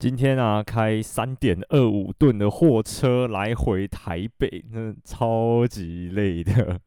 [0.00, 6.80] 今天啊，开三点二五吨的货车来回台北，那超级累的。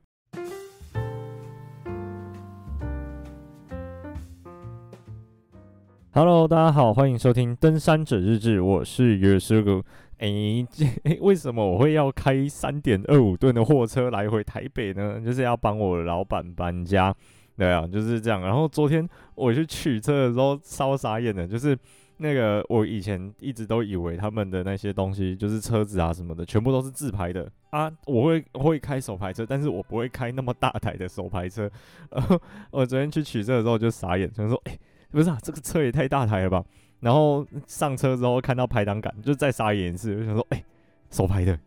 [6.11, 9.83] Hello，大家好，欢迎收听《登山者日志》，我是月师哥。
[10.17, 10.83] 哎，这
[11.21, 15.21] 为什么我会要开三点二五吨的货车来回台北呢？
[15.23, 17.15] 就是要帮我老板搬家。
[17.55, 18.41] 对啊，就是这样。
[18.41, 21.77] 然后昨天我去取车的时候，超傻眼的，就是。
[22.23, 27.91] 那个我以前一直都以为他们的那些东西就是车子啊什么的，全部都是自拍的啊。
[28.05, 31.69] 我会会开手排车，但是我不会开那么大台的手排车。
[32.09, 32.39] 然后
[32.71, 34.79] 我昨天去取车的时候就傻眼，想说，哎、
[35.11, 36.63] 不是啊，这个车也太大台了吧？
[37.01, 40.65] 然后上车之后看到排档杆，就再傻眼一次，我想说，哎、欸，
[41.11, 41.59] 手排的。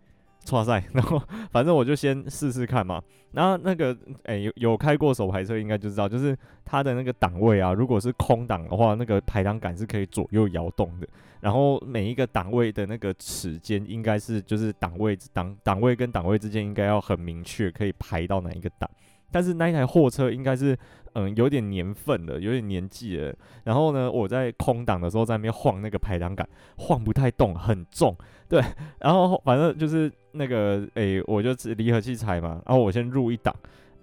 [0.46, 3.02] 剉赛，然后反正我就先试试看嘛。
[3.32, 11.08] 然后那个，哎、有有开过手排车应该就知道，就是它的那个档位啊，如果是空档的话，那个排档杆是可以左右摇动的。
[11.40, 18.88] 然后每一个档位的那个齿间应该是就是档位档档位跟档位之间应该要很明确，可以排到哪一个档。
[19.30, 20.78] 但是那一台货车应该是。
[21.18, 23.34] 嗯，有点年份了，有点年纪了。
[23.64, 28.14] 然后呢，我在空档的时候在那边晃那个排档杆，晃不太动，很重。
[28.50, 28.62] 对，
[29.00, 33.54] 然后反正就是那个，诶、我就只离合器踩嘛，然后我先入一档。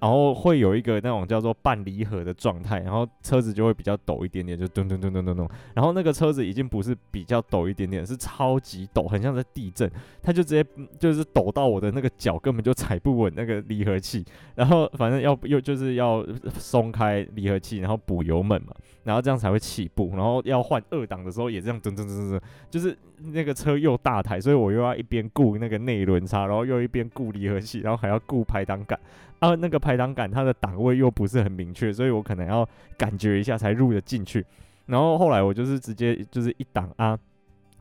[0.04, 5.50] 然后会有一个那种叫做半离合的状态，然后车子就会比较抖一点点，就咚咚咚咚咚咚。
[5.74, 9.90] 然后那个车子已经不是比较抖一点点，是超级抖，很像在地震。
[10.22, 10.66] 它就直接
[11.00, 14.26] 就是抖到我的那个脚根本就踩不稳那个离合器。
[14.56, 16.22] 然后反正要又就是要
[16.58, 20.12] 松开离合器，然后补油门嘛，然后这样才会起步。
[20.18, 22.98] 然后要换二档的时候也这样噔噔噔噔噔，就是
[23.32, 29.00] 那个车又大台，所以我又要一边顾那个内轮差，然后又一边顾离合器，然后还要顾排挡杆。
[29.44, 32.66] 啊，那个排挡杆它的档位又不是很明确，所以我可能要
[32.98, 34.46] 感觉一下才入得进去。
[34.86, 37.20] 然后后来我就是直接就是一档啊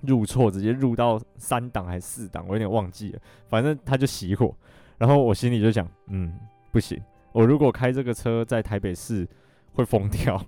[0.01, 3.21] 入错，直接入到三档还是四档，我有点忘记了。
[3.49, 4.53] 反正它就熄火，
[4.99, 6.35] 然后我心里就想，嗯，
[6.73, 9.25] 不行，我如果开这个车在台北市
[9.73, 10.45] 会疯掉，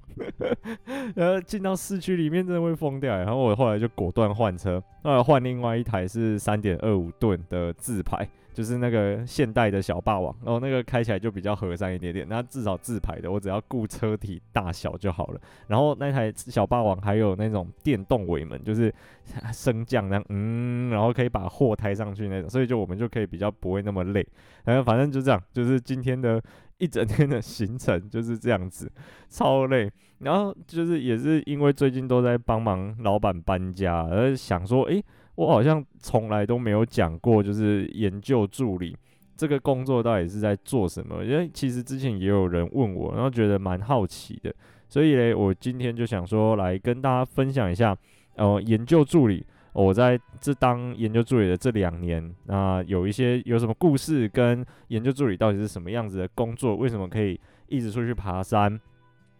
[1.15, 3.17] 然后进到市区里面真的会疯掉。
[3.17, 8.29] 然后我后来就果断换车，后来换另外一台是三点二五吨的自排。
[8.55, 12.25] 就是那个现代的小霸王，然后那个开起来就比较和善一点点。
[12.29, 15.41] 那至少自排的，我只要顾车体大小就好了。
[15.67, 18.95] 然后那台小霸王还有那种电动尾门，就是
[19.53, 24.25] 升降那样，嗯，然后可以把货抬上去那种，所以就我们就可以比较不会那么累。
[24.65, 26.41] 然后反正就这样，就是今天的
[26.79, 28.89] 一整天的行程就是这样子，
[29.29, 29.91] 超累。
[30.21, 35.05] 然后就是也是因为最近都在帮忙老板搬家，而想说，诶。
[35.37, 38.97] 我好像从来都没有讲过，就是研究助理
[39.37, 41.25] 这个工作到底是在做什么？
[41.25, 44.55] 因为其实之前也有人问我，然后觉得蛮好奇的，
[44.89, 47.97] 所以嘞，我今天就想说来跟大家分享一下，
[48.37, 58.81] 呃，研究助理，我在这当研究助理的这两年，那有一些有什么故事，跟研究助理到底是什么样子的工作，为什么可以一直出去爬山，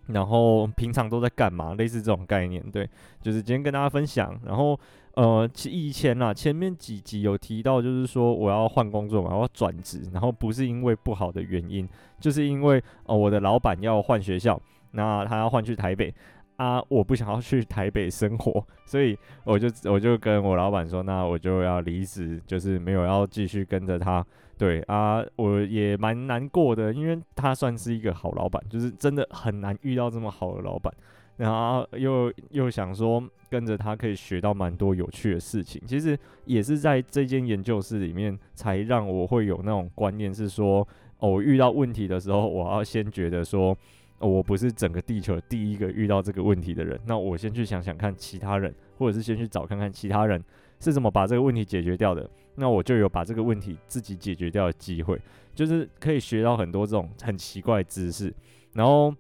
[0.09, 2.89] 然后平常都在干嘛，类似这种概念，对，
[3.21, 4.79] 就是今天跟大家分享，然后。
[5.17, 11.89] 呃，其以前啊，前面几集有提到，就是说我要换工作嘛，我要转职，然后不是因为不好的原因，
[12.19, 14.61] 就是因为呃我的老板要换学校，
[14.91, 16.13] 那他要换去台北
[16.57, 24.27] 啊，我不想要去台北生活，所以我就我就跟我老板说，那我就要离职，就是没有要继续跟着他。
[24.57, 30.93] 对啊，我也蛮难过的，因为他算是一个好老板，就是真的很难遇到这么好的老板。
[31.37, 33.21] 然后又又想说
[33.51, 40.87] 跟着他可以学到蛮多有趣的事情，其实也是在这间研究室里面才让我会有那种观念，是说
[41.19, 43.77] 哦，我遇到问题的时候，我要先觉得说，
[44.21, 50.41] 我不是整个地球第一个遇到这个问题的人，那我先去想想看其他人，或者是先去找看看其他人
[50.79, 55.21] 是怎么把这个问题解决掉的，那我就有把这个问题自己解决掉的机会，
[55.55, 58.35] 就是可以学到很多这种很奇怪的知识，
[58.73, 59.15] 然后。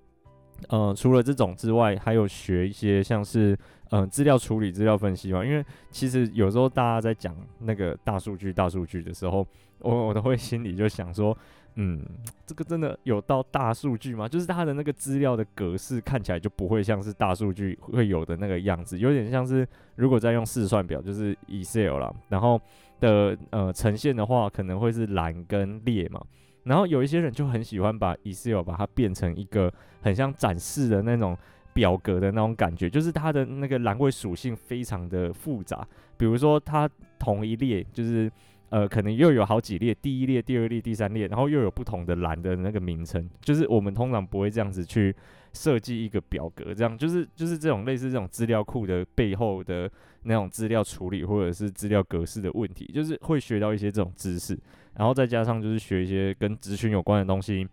[0.69, 3.59] 呃，除了这种之外，还有学一些像是
[3.91, 5.45] 嗯资料处理、资料分析嘛。
[5.45, 9.45] 因为其实有时候大家在讲那个大数据、大数据的时候，
[9.81, 11.37] 我我都会心里就想说，
[11.75, 12.01] 嗯，
[12.47, 14.29] 这个真的有到大数据吗？
[14.29, 19.67] 就是它的那个资料的格式看起来就不会像是大数据会有的那个样子，有点像是
[19.97, 22.59] 如果在用试算表，就是 Excel 啦，然后
[23.01, 26.21] 的呃呈现的话，可能会是蓝跟列嘛。
[26.65, 31.37] 然后有一些人就很喜欢把 Excel 把它变成一个很像展示的那种
[31.75, 35.87] 表格的那种感觉，就是它的那个栏位属性非常的复杂。
[36.17, 36.89] 比如说，它
[37.19, 38.31] 同一列就是
[38.75, 45.15] 呃，可能又有好几列，第一列、第二列、第三列，然后又有不同的栏的那个名称，就是我们通常不会这样子去
[45.53, 49.89] 设计一个表格，这样就是就是这种类似这种资料库的背后的
[50.25, 54.59] 那种资料处理或者是资料格式的问题，就是会学到一些这种知识，
[54.97, 57.65] 然后再加上就是学一些跟资讯有关的东西，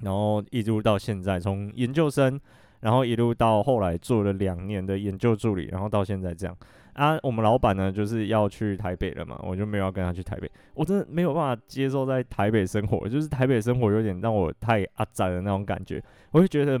[0.00, 2.40] 然后一直到现在，从研究生，
[2.80, 6.56] 然后一路到后来做了两年的研究助理，然后到现在这样。
[6.94, 10.50] 啊，我们老板呢就是要去台北了嘛，我就没有要跟他去台北。
[10.74, 16.02] 我真的没有办法接受在台北生活，就是台北生活有点让我太阿宅的那种感觉。
[16.30, 16.80] 我会觉得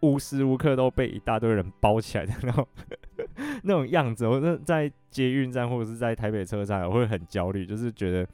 [0.00, 2.66] 无时无刻都被一大堆人包起来的那种
[3.64, 4.26] 那种样子。
[4.26, 8.26] 我在捷运站或者是在台北车站，我会很焦虑，就是觉得。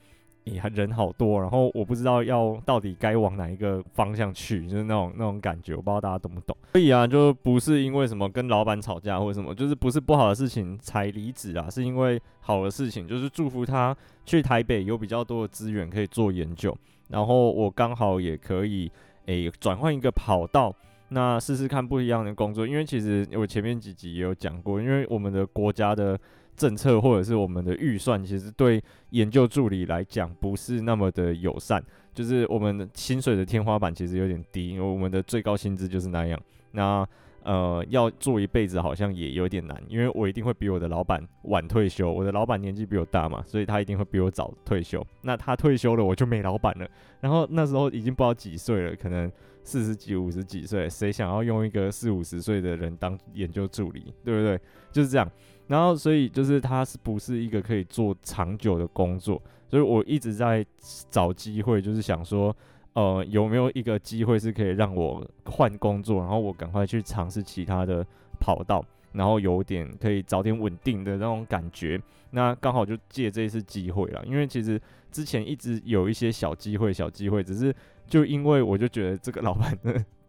[0.46, 6.56] 也还人好多，然后我不知道要到底该往哪一个方向去，就是那种那种感觉，我不知道大家懂不懂。
[6.72, 16.76] 所以啊，就不是因为什么跟老板吵架或者什么，就是不是不好的事情才离职啊，是因为好的事情，就是祝福他去台北有比较多的资源可以做研究，
[17.08, 18.88] 然后我刚好也可以
[19.24, 20.72] 诶转换一个跑道，
[21.08, 26.16] 那试试看不一样的工作，因为其实我前面几集也有讲过，因为我们的国家的。
[26.56, 31.82] 政策或者是我们的预算，其实对研究助理来讲不是那么的友善，
[32.14, 36.40] 就是我们的薪水的天花板其实有点低，因为我们的最高薪资就是那样。
[36.72, 37.06] 那
[37.42, 45.06] 呃，要做一辈子好像也有点难，因为我一定会比我的老板晚退休，我的老板年纪比我大嘛，所以他一定会比我早退休。
[45.22, 46.88] 那他退休了，我就没老板了。
[47.20, 49.30] 然后那时候已经不知道几岁了，可能
[49.62, 54.60] 四十几、五十几岁，谁想要用一个四五十岁的人当研究助理，对不对？
[54.90, 55.30] 就是这样。
[55.68, 59.40] 然后，所以就是他是不是一个可以做长久的工作？
[59.68, 60.64] 所以我一直在
[61.10, 62.56] 找机会，就是想说，
[62.92, 68.06] 呃，有没有一个机会是可以让我换工作，然后我赶快去尝试其他的
[68.38, 72.00] 跑道，然后有点可以早点稳定的那种感觉。
[72.30, 74.80] 那刚好就借这一次机会了，因为其实
[75.10, 77.74] 之前一直有一些小机会，小机会，只是
[78.06, 79.76] 就因为我就觉得这个老板。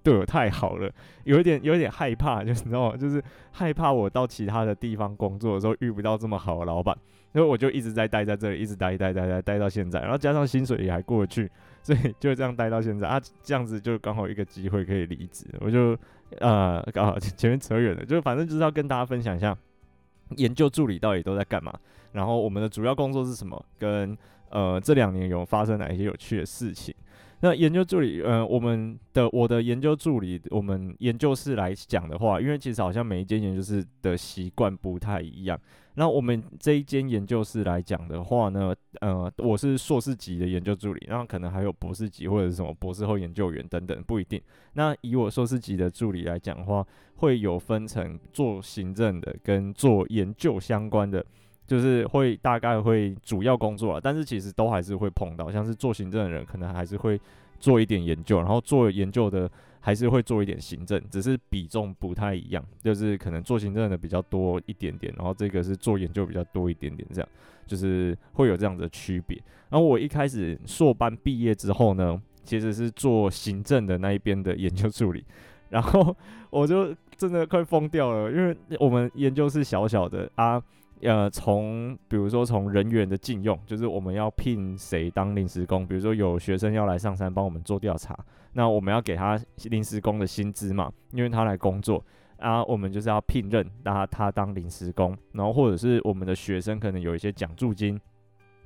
[0.08, 0.90] 对我太好了，
[1.26, 2.96] 有一点有一点害怕，就是你知道吗？
[2.96, 3.22] 就是
[3.52, 6.98] 害怕我到其他的地方工作的时候遇不到这么好的老板，
[7.34, 11.52] 所以我就一直在待在这里，一直待待待待待到现在，然后加上薪水也还过去，
[11.84, 15.98] 所以就这样待到现在啊，这样子就刚好一个机会可以离职，我就
[16.40, 19.54] 呃刚好前面扯远了，就反正就是要跟大家分享一下
[20.38, 21.74] 研究助理到底都在干嘛，
[22.14, 24.18] 然后我们的主要工作是什么，跟
[24.50, 26.94] 呃这两年有发生哪一些有趣的事情。
[27.42, 35.60] 那研究助理，呃，我们的我的研究助理，我们研究室来讲的话，因为其实好像每一间研究室的习惯不太一样。
[35.94, 44.42] 那我们这一间研究室来讲的话呢，呃，我是硕士级的研究助理，然后可能还有博士级或者是什么博士后研究员等等，不一定。
[44.74, 46.84] 那以我硕士级的助理来讲的话，
[47.18, 51.24] 会有分成做行政的跟做研究相关的。
[51.68, 57.20] 就是会大概会主要工作啊，但是其实都还是会碰到，像是做行政的人可能还是会
[57.60, 67.30] 做一点研究，然后做研究的还是会做一点行政，只是比重不太一样，就是可能做行政的比较多一点点，然后这个是做研究比较多一点点，这样
[67.66, 69.38] 就是会有这样的区别。
[69.70, 75.22] 然后我一开始硕班毕业之后呢，其实是做行政的那一边的研究助理，
[75.68, 76.16] 然后
[76.50, 80.64] 我就真的快疯掉了，因为我们研究室小小的啊。
[81.02, 88.18] 呃，从比如说从人员的禁用，就是我们要聘谁当临时工，比如说有学生要来上山帮我们做调查，
[88.54, 92.04] 那我们要给他临时工的薪资嘛，因为他来工作，
[92.38, 98.00] 啊，我们就是要聘任他他当临时工，然后或者是我们的学生可能有一些奖助金，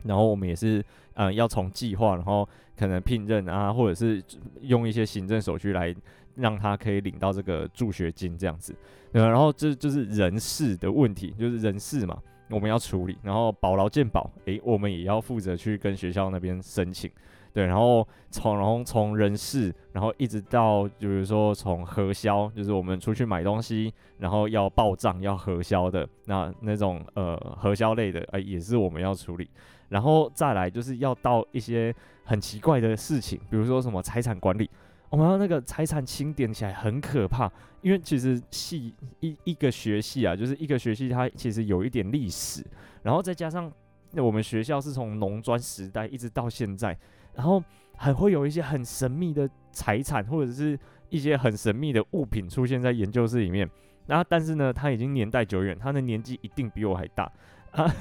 [0.03, 4.24] 然后我们也是呃要从计划，然后可能聘任啊，或者是
[4.62, 5.96] 用一些行政手续来
[6.36, 8.75] 让他可以领到这个助学金这样子。
[9.12, 12.17] 对，然后这就是人事的问题，就是人事嘛，
[12.50, 13.17] 我们要处理。
[13.22, 17.12] 然后保劳健保，诶，我们也要负责去跟学校那边申请。
[17.53, 29.50] 对，然后从然后从人事，然后一直到就是说从核销，就是我们出去买东西，然后要报账要核销的那那种呃核销类的，诶，也是我们要处理。
[29.91, 31.93] 然后再来就是要到一些
[32.24, 34.69] 很奇怪的事情，比如说什么财产管理。
[35.10, 42.65] 我们要那个财产清点起来很可怕，因为其实系一一个学系啊，就是一个学系，它其实有一点历史，
[43.03, 43.69] 然后再加上
[44.13, 46.98] 我们学校是从农专时代一直到现在，
[47.33, 47.62] 然后
[47.98, 50.79] 还会有一些很神秘的财产或者是
[51.10, 53.69] 一些很神秘的物品出现在研究室里面，
[54.07, 57.29] 然后但是呢，它已经年代久远，它的年纪一定比我还大
[57.71, 57.93] 啊，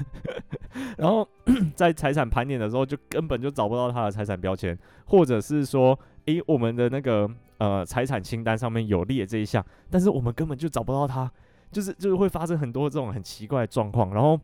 [0.97, 1.27] 然后
[1.75, 5.97] 在财产盘点的时候就根本就找不到他的财产标签，或者是说。
[6.25, 11.29] 诶，我们的那个呃财产清单上面有列这一项，但是我们根本就找不到他，
[11.71, 14.39] 就是就是会发生很多这种很奇怪的状况，然后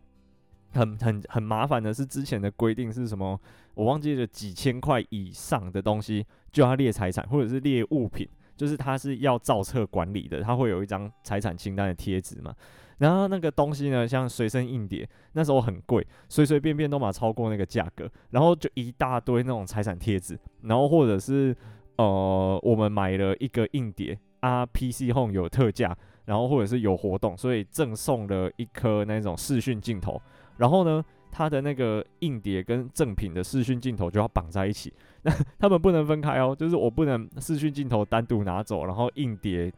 [0.72, 3.40] 很很很麻烦的是，之前的规定是什么？
[3.76, 8.28] 我忘记了几千块以上的东西就要列财产，或者是列物品，
[8.58, 12.54] 就是它是要造册管理的，它会有一张财产清单的贴纸嘛。
[12.98, 21.56] 然后那个东西呢，像随身硬碟，那时候很贵，随随便便都嘛超过那个价格，然后就一大堆那种财产贴纸，然后或者是
[21.98, 25.96] 呃，我们买了一个硬碟啊，PC Home 有特价，
[26.26, 30.20] 然后或者是有活动，所以赠送了一颗那种视讯镜头，
[30.58, 34.92] 然后呢，它的那个硬碟跟赠品的视讯镜头就要绑在一起，
[35.60, 39.72] 他们不能分开哦，就是我不能视讯镜头单独拿走，然后硬碟。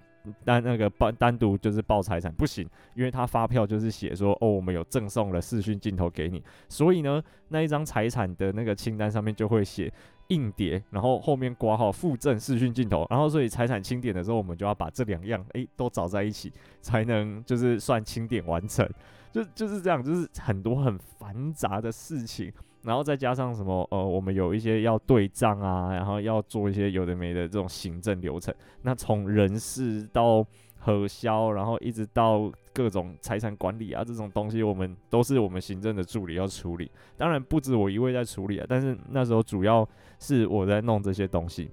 [0.43, 9.91] 单那个报单独就是报财产不行，因为他发票就是写说哦，我们有赠送了视讯镜头给你，所以呢，那一张财产的那个清单上面就会写
[10.27, 16.51] 硬碟，然后后面挂号附赠视讯镜头，然后所以财产清点的时候，我们就要把这两样诶、都找在一起，
[16.81, 18.87] 才能就是算清点完成，
[19.31, 22.51] 就就是这样，就是很多很繁杂的事情。
[22.83, 28.53] 然后再加上什么呃，我们有一些要对账啊，然后要做一些有的没的这种行政流程。
[28.83, 30.45] 那从人事到
[30.77, 36.89] 核销，然后一直到各种财产管理啊这种东西，我们都是我们行政的助理要处理。
[37.17, 39.88] 当然不止我一位在处理啊，但是那时候主要
[40.19, 41.69] 是我在弄这些东西，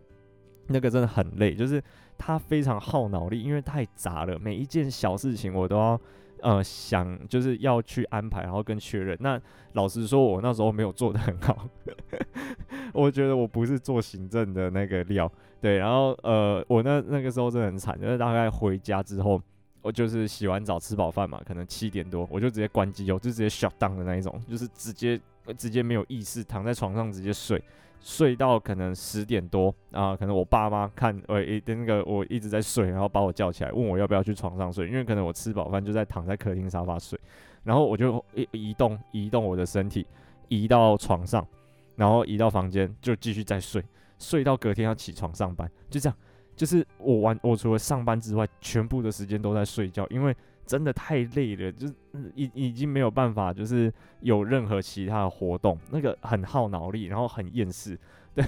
[0.66, 1.80] 那个真的很累，就是
[2.18, 6.00] 它非常耗脑力，因为太杂了，每一件小事情我都要。
[6.40, 9.16] 呃，想就是要去安排，然后跟确认。
[9.20, 9.40] 那
[9.72, 11.68] 老实说，我那时候没有做的很好，
[12.92, 15.30] 我觉得我不是做行政的那个料。
[15.60, 19.40] 对，然后呃，我那那个时候真的很惨，就是大概回家之后，
[19.82, 25.20] 我就是洗完澡吃饱饭嘛，可能七点多，我就直接关机，我就直接 shut down 的那一种，就是直接
[25.54, 27.62] 直接没有意识，躺在床上直接睡。
[27.98, 37.18] 睡到可能十点多啊，可能我爸妈看，呃一那个我一直在睡，然后把我叫起来，问我要不要去床上睡，因为可能我吃饱饭就在躺在客厅沙发睡，
[37.64, 40.06] 然后我就移移动移动我的身体，
[40.48, 41.44] 移到床上，
[41.96, 43.82] 然后移到房间就继续再睡，
[44.18, 46.16] 睡到隔天要起床上班，就这样，
[46.54, 50.36] 就是我完我除了上班之外，全部的时间都在睡觉，因为。
[50.66, 51.94] 真的太累了，就是
[52.34, 57.98] 已已经没有办法，就是有任何其他的活动，那个很耗脑力，然后很厌世，
[58.34, 58.44] 对，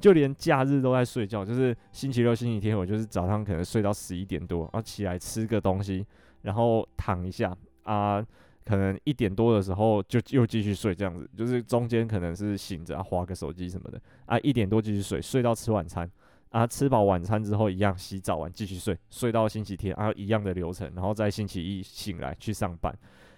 [0.00, 6.04] 就连假日都在睡觉，就是星期六、星期天，我就是早上可能睡到十一点多，然后起来吃个东西，
[6.42, 8.24] 然后躺一下啊，
[8.64, 16.10] 可能一点多的时候就又继续睡，这样子，就是中间可能是醒着啊，滑个手机什么的啊，一点多继续睡，睡到吃晚餐。
[16.54, 22.96] 啊，吃饱晚餐之后一样洗澡完继续睡，睡到星期天啊一样的流程，然后在星期一醒来去上班，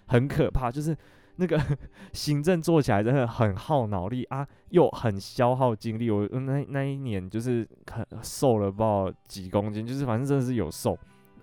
[0.08, 0.94] 很可怕，就是
[1.36, 1.58] 那个
[2.12, 6.10] 行政做起来真的很耗脑力啊，又很消耗精力。
[6.10, 10.98] 我那那一年就是很瘦了不知道几公斤，就是反正真的是有瘦。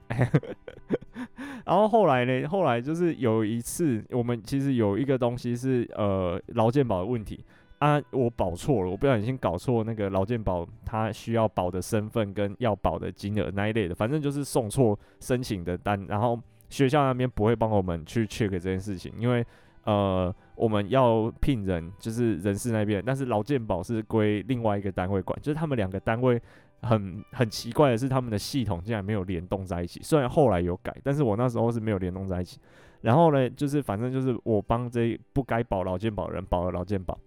[1.65, 7.43] 然后后来呢，后来就是有一次，我们其实有一个东西是呃劳健保的问题。
[7.83, 19.45] 啊，我保错了，我不小心搞错那个劳健保，他需要保的身份跟要保的金额那一类的，反正就是送错申请的单，然后学校那边不会帮我们去 check 这件事情，因为
[19.83, 26.41] 呃我们要聘人，就是人事那边，但是劳健保是归另外一个单位管，就是他们两个单位
[26.83, 32.61] 很很奇怪的是，他们的系统竟然没有联动在一起，虽然后来有改，但是我那时候是没有联动在一起，
[33.01, 37.19] 然后呢，就是反正就是我帮这不该保劳健保的人保了劳健保。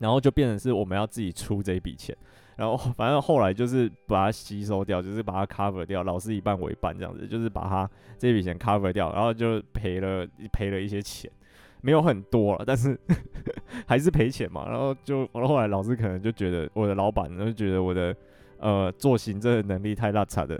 [0.00, 2.16] 然后就变成是我们要自己出这一笔钱，
[2.56, 7.88] 然后 反正后来就是把它吸收掉，就是把它 cover 掉，老师一半我一半这样子，就是把它
[8.18, 11.30] 这笔钱 cover 掉，然后就赔了赔了一些钱，
[11.82, 12.98] 没有很多了，但是
[13.86, 14.66] 还是赔钱嘛。
[14.68, 18.16] 然后就后来老师可能就觉得我的老板就觉得我的
[18.58, 20.58] 呃做行政的能力太拉差的。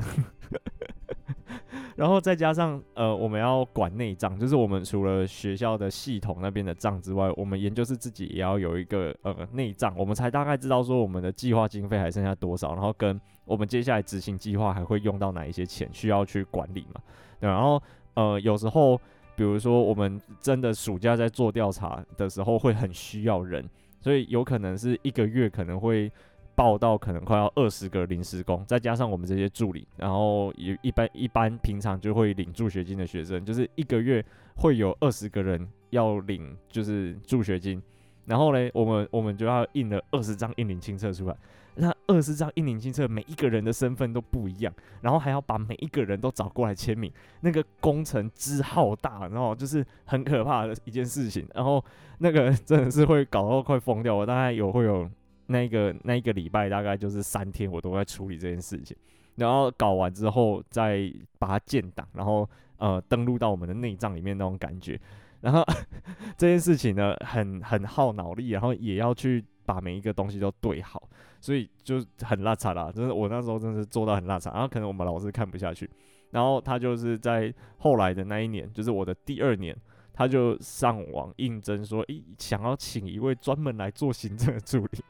[2.00, 17.02] 然后再加上呃，我们要管内账，就是我们除了学校的系统那边的账之外，我们研究室自己也要有一个呃内账，我们才大概知道说我们的计划经费还剩下多少，然后跟我们接下来执行计划还会用到哪一些钱，需要去管理嘛。
[17.38, 17.82] 对，然后
[18.14, 18.96] 呃，有时候
[19.36, 23.62] 比如说我们真的暑假在做调查的时候，会很需要人，
[24.00, 26.10] 所以有可能是一个月可能会。
[26.60, 34.22] 报到可能快要二十个临时工，再加上我们这些助理，然后也一般一般平常就会领助学金的学生，就是一个月
[34.56, 37.82] 会有二十个人要领就是助学金，
[38.26, 41.36] 然后呢，我们我们就要印了二十张印领清册出来，
[41.76, 51.82] 那二十张印领清册每一个人的身份都不一样，然后还要把每一个人都找过来签名，那个工程之浩大，然后就是很可怕的一件事情，然后
[52.18, 55.08] 那个真的是会搞到快疯掉，我大概有会有。
[55.50, 58.96] 那一个那一个礼拜大概就是三天，我都在处理这件事情，
[59.34, 64.98] 然后搞完之后再把它建档，然后呃登录到我们的内账里面那种感觉，
[65.40, 65.64] 然后
[66.38, 71.02] 这件事情呢，很很耗脑力，然后也要去把每一个东西都对好，
[71.40, 72.92] 所以就很拉扯啦。
[72.92, 75.90] 就是我那时候真的是做到很拉扯，然后可能我们老师看不下去，
[76.30, 79.76] 然后他就是在后来的那一年，就是我的第二年，
[80.12, 85.02] 他就上网应征说，诶，想要请一位专门来做行政的助理。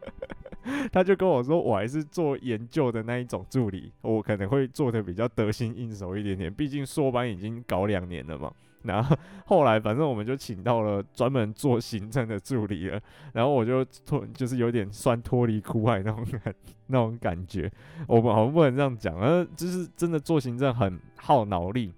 [0.92, 8.52] 他就跟我说，我还是做研究的那一种助理，我可能会做的比较得心应手一点点，毕竟硕班已经搞两年了嘛。
[8.82, 9.14] 然后
[9.44, 12.98] 后来反正我们就请到了专门做行政的助理了，
[13.34, 16.54] 然后我就脱就是有点算脱离苦海那种感
[16.88, 17.70] 那种感觉。
[18.06, 21.92] 我们好像不能这样讲，呃，就是真的做行政很耗脑力。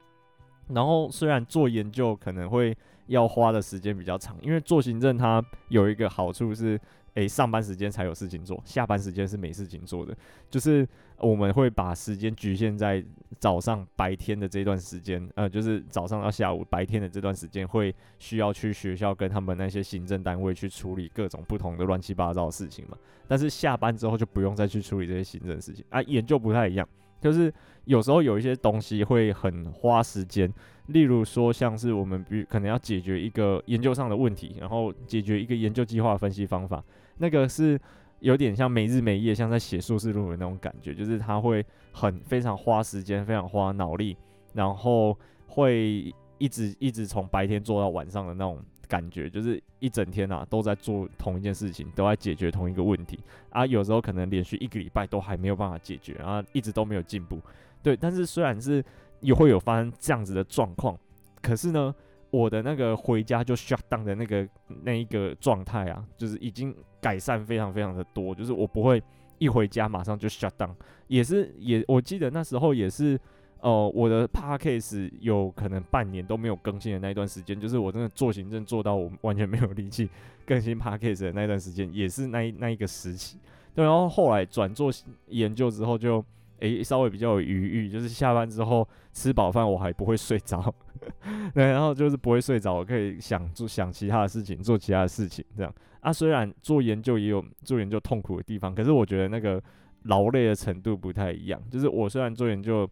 [0.69, 6.81] 然后虽然做研究可能会要花的时间比较长，因为做行政它有一个好处是。
[7.15, 10.17] 诶，上班时间才有事情做，下班时间是没事情做的。
[10.49, 13.05] 就是我们会把时间局限在
[13.39, 22.97] 早上白天的这段时间，呃，就是早上到下午白天的这段时间，会需要去学校跟他们那些行政单位去处理各种不同的乱七八糟的事情嘛。
[23.29, 26.01] 但是下班之后就不用再去处理这些行政事情啊。
[26.05, 26.89] 研究不太一样，
[27.23, 27.53] 就是
[27.85, 30.53] 有时候有一些东西会很花时间，
[30.89, 36.85] 例如说像是我们比可能要解决一个研究上的问题，然后解决一个研究计划分析方法。
[37.19, 37.81] 那个是
[38.21, 44.17] 有点像没日没夜，像在写硕士论文那种感觉，就是他会很非常花时间，非常花脑力，
[44.53, 48.59] 然后会一直一直从白天做到晚上的那种
[48.93, 53.19] 感觉，就是一整天啊都在做同一件事情，都在解决同一个问题
[53.49, 53.65] 啊。
[53.65, 57.41] 有时候可能连续一个礼拜都还没有办法解决，然后一直都没有进步。
[57.83, 58.85] 对，但是虽然是
[59.21, 60.95] 也会有发生这样子的状况，
[61.41, 61.95] 可是呢，
[62.31, 64.47] 我的那个回家就 shut down 的那个
[64.83, 66.75] 那一个状态啊，就是已经。
[67.03, 69.03] 改善非常非常的多，就是我不会
[69.39, 70.73] 一回家马上就 shut down，
[71.09, 73.19] 也是也我记得那时候也是，
[73.63, 80.09] 呃，我的 podcast 有可能半年都没有更新的那一段时间，就是我真的做行政做到我完全没有力气
[80.45, 83.39] 更新 podcast 的那一段时间，也是那一那一个时期。
[83.75, 84.93] 对，然后后来转做
[85.29, 86.25] 研究之后就。
[86.63, 90.73] 诶，稍微比较有余裕，就是下班之后吃饱饭，我还不会睡着，
[91.53, 96.13] 对，然后就是不会睡着，我可以想做想其他的事情，做其他的事情，这样啊。
[96.13, 99.61] 虽然做研究也有做研究痛苦的地方，可是我觉得那个
[100.05, 101.61] 劳累的程度不太一样。
[101.69, 102.89] 就是我虽然做研究，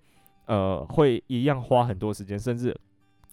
[0.51, 2.77] 呃，会一样花很多时间，甚至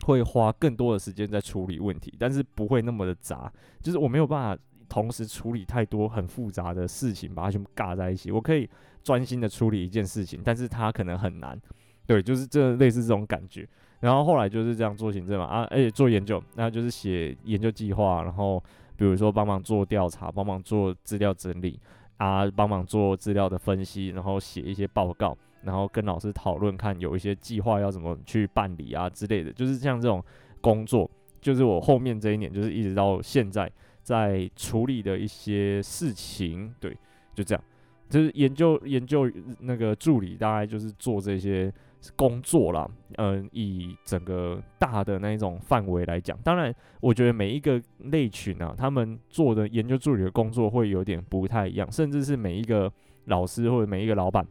[0.03, 3.51] 会花更多的时间在处理问题，但是不会那么的杂。
[3.81, 8.31] 就是我没有办法同时处理太多很复杂的事情，把它全部尬在一起。
[8.31, 8.69] 我可以。
[9.03, 11.57] 专心的处理一件事情，但是它可能很难，
[12.05, 13.65] 对，就是这类似这种感觉。
[14.01, 18.61] 然后后来就是这样做行政嘛，啊，而且做研究，那就是写研究计划，然后
[18.97, 21.79] 比如说帮忙做调查，帮忙做资料整理，
[22.17, 30.23] 啊，帮忙做资料的分析，然后写一些报告，然后跟老师讨论，看有一些计划要怎么去办理啊之类的，就是像这种
[30.61, 31.09] 工作，
[31.41, 36.95] 就是我后面这一年，就是一直到现在在处理的一些事情，对，
[37.35, 37.63] 就这样。
[38.09, 41.69] 就是研究研究那个助理，大概就是做这些
[42.15, 42.89] 工作啦。
[43.17, 52.89] 嗯，以整个大的那一种范围来讲，当然，我觉得每一个类群啊，他们做的研究助理的工作会有点不太一样，甚至是每一个
[53.25, 54.47] 老师或者每一个老板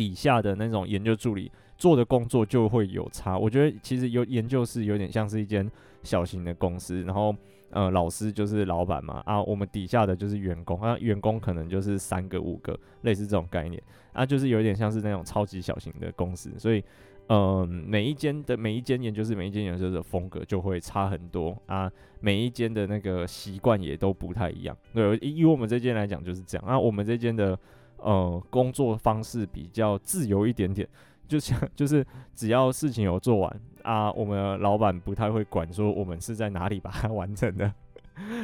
[0.00, 3.36] 底下的那种研究助理做的工作就会有差。
[3.36, 5.70] 我觉得其实有研究室有点像是一间
[6.02, 7.36] 小型的公司，然后。
[7.72, 13.80] 呃，老师就是老板嘛，啊，我们底下的就是员工，啊，员工可能就是三个、五个，类似这种概念，
[14.12, 16.82] 啊，就是有点像是那种超级小型的公司，所以，
[17.28, 24.76] 嗯、每一间的每一间研究室，每一间研究室的风格就会差很多啊，每一间的那个习惯也都不太一样。
[24.92, 27.56] 对，以我们这间来讲就是这样，啊，我们这间的
[28.02, 30.88] 呃工作方式比较自由一点点。
[31.28, 37.72] 就像 就是只要事情有做完啊，我们老板不太会管说我们是在哪里把它 完成的，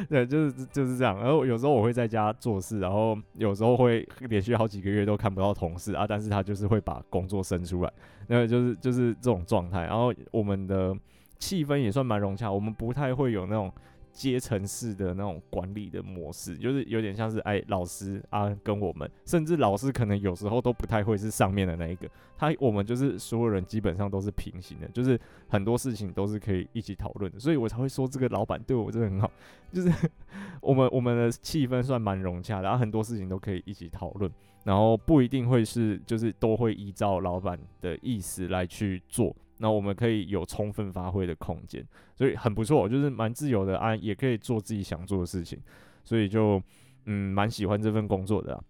[0.07, 1.19] 对，就是就是这样。
[1.19, 7.91] 然后有时候我会在家做事，然后有时候会连续好几个月都看不到同事啊，但是他就是会把工作生出来，
[8.27, 9.81] 那就是就是这种状态。
[9.81, 10.95] 然后我们的
[11.39, 13.69] 气氛也算蛮融洽，我们不太会有那种。
[14.17, 29.31] 阶层式的那种管理的模式，就是有点像是哎，老师啊，跟我们，甚至老师可能有时候都不太会是上面的那一个，他我们就是所有人基本上都是平行的，就是很多事情都是可以一起讨论的，所以我才会说这个老板对我真的很好，
[29.71, 29.93] 就是
[30.61, 34.31] 我们我们的气氛算蛮融洽，然后很多事情都可以一起讨论，
[34.63, 39.35] 然后不一定会是就是都会依照老板的意思来去做。
[39.59, 45.59] 那我们可以有充分发挥的空间，所以很不错，就是蛮自由的啊，也可以做自己想做的事情，
[46.03, 46.61] 所以就
[47.05, 48.61] 嗯蛮喜欢这份工作的，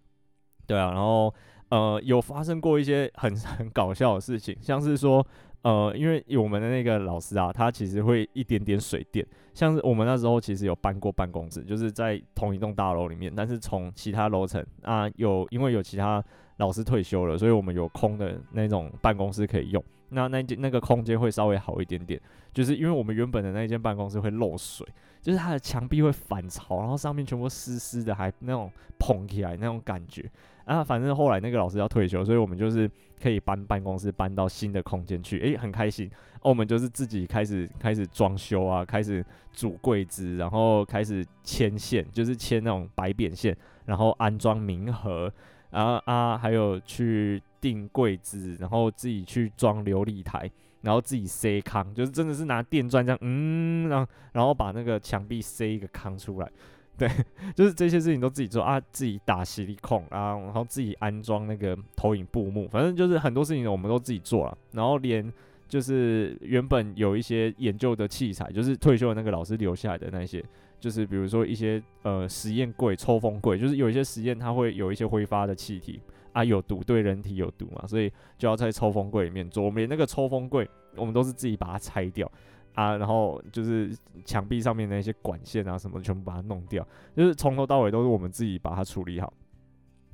[0.66, 1.34] 对啊，然后
[1.70, 5.26] 呃有发生过一些很 很搞笑的事情，像是说
[5.64, 16.24] 呃，因为我们的那个老师啊，他其实会一点点水电，像是我们那时候其实有搬过办公室，就是在同一栋大楼里面，但是从其他楼层啊，有因为有其他
[16.58, 19.84] 老师退休了，所以我们有空的那种办公室可以用。
[20.10, 22.20] 那那间那个空间会稍微好一点点，
[22.54, 24.88] 就是因为我们原本的那间办公室会漏水，
[25.22, 30.24] 就是它的墙壁会反潮，然后上面全部湿湿的，还那种膨起来那种感觉。
[30.66, 32.90] 啊，反正后来那个老师要退休，所以我们就是
[33.22, 36.10] 可以搬办公室搬到新的空间去，诶、很开心。
[36.42, 45.32] 哦，我们就是自己开始开始装修啊，开始组柜子，然后开始牵线，就是牵那种白扁线，然后安装明盒，
[45.70, 47.42] 然后啊，还有去。
[47.60, 50.50] 订柜子，然后自己去装琉璃台，
[50.82, 56.52] 然后自己塞康，就是真的是拿电钻这样，嗯，然后然后把那个墙壁塞一个康出来，
[56.98, 57.10] 对，
[57.56, 65.32] 就是这些事情都自己做啊，自己打矽利康啊，然后自己安装那个投影布幕，反正就是很多事情我们都自己做了，然后连
[65.68, 70.44] 就是原本有一些研究的器材，就是退休的那个老师留下来的那些，
[70.80, 76.00] 就是比如说一些呃实验柜、抽风柜，就是有一些实验它会有一些挥发的气体。
[76.38, 79.64] 它、有毒，对人体有毒嘛，所以就要在抽风柜里面做。
[79.64, 82.32] 我们连那个抽风柜，我们都是自己把它拆掉
[82.76, 83.92] 啊，然后就是
[84.24, 89.34] 墙壁上面那些管线啊什么，全部把它弄掉，就是从头到尾都是我们自己把它处理好。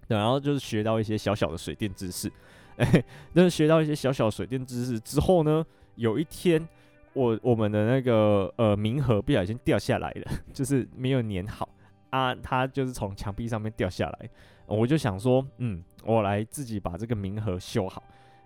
[0.07, 2.31] 对，然后就是学到一些小小的水电知识，
[2.77, 3.05] 哎、欸，
[3.36, 6.65] 就是学到一些小小的水电知识之后呢，有一天
[7.12, 11.67] 我我们的那个呃明盒不小心掉下来了， 就是没有粘好
[12.12, 14.29] 啊，它就是从墙壁上面掉下来。
[14.65, 18.02] 我就想说，嗯，我来自己把这个明盒修好，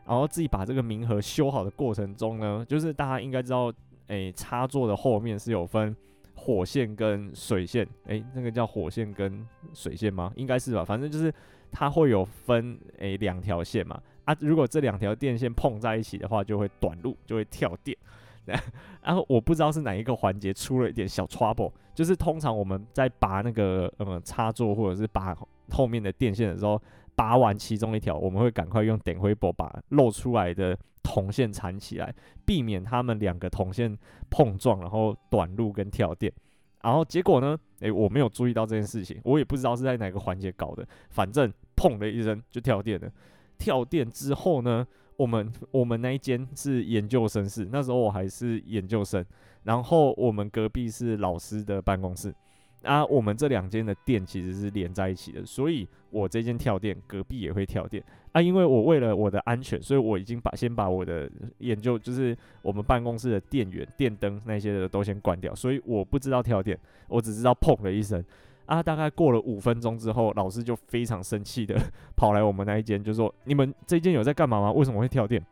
[0.06, 3.71] 然后自己把这个明盒修好的过程中呢，就是大家应该知道，
[4.08, 5.95] 诶、插座的后面是有分
[6.36, 10.32] 火线跟水线，诶、那个叫火线跟水线吗？
[10.36, 11.34] 应该是吧，反正就是
[11.71, 17.97] 它会有分诶两条线嘛，啊，如果这两条电线碰在一起的话，就会短路，就会跳电。
[19.03, 25.36] 然后我不知道是哪一个环节出了一点小 trouble，就是通常我们在拔那个呃插座或者是拔
[25.71, 26.81] 后面的电线的时候，
[27.15, 32.13] 拔完其中一条，我们会赶快用点灰布把露出来的铜线缠起来，
[32.45, 33.97] 避免它们两个铜线
[34.29, 36.31] 碰撞，然后短路跟跳电。
[36.83, 43.12] 然后结果呢，诶，我没有注意到这件事情，我也不知道是在哪个环节搞的，反正砰的一声就跳电了。
[43.57, 44.86] 跳电之后呢，
[45.17, 49.25] 我们我们那一间是研究生室，那时候我还是研究生，
[49.63, 52.34] 然后我们隔壁是老师的办公室，
[52.84, 58.39] 啊，我们这两间的电其实是连在一起的，所以我这间跳电，隔壁也会跳电啊。
[58.39, 68.23] 因为我为了我的安全，所以我已经把先把我的研究，就是我们办公室的电源、电灯那些的都先关掉，所以我不知道跳电，我只知道砰的一声。
[68.67, 71.75] 啊，大概过了五分钟之后，老师就非常生气的
[72.15, 74.71] 跑来我们那一间，就说：“你们这一间有在干嘛吗？
[74.71, 75.43] 为什么会跳电？”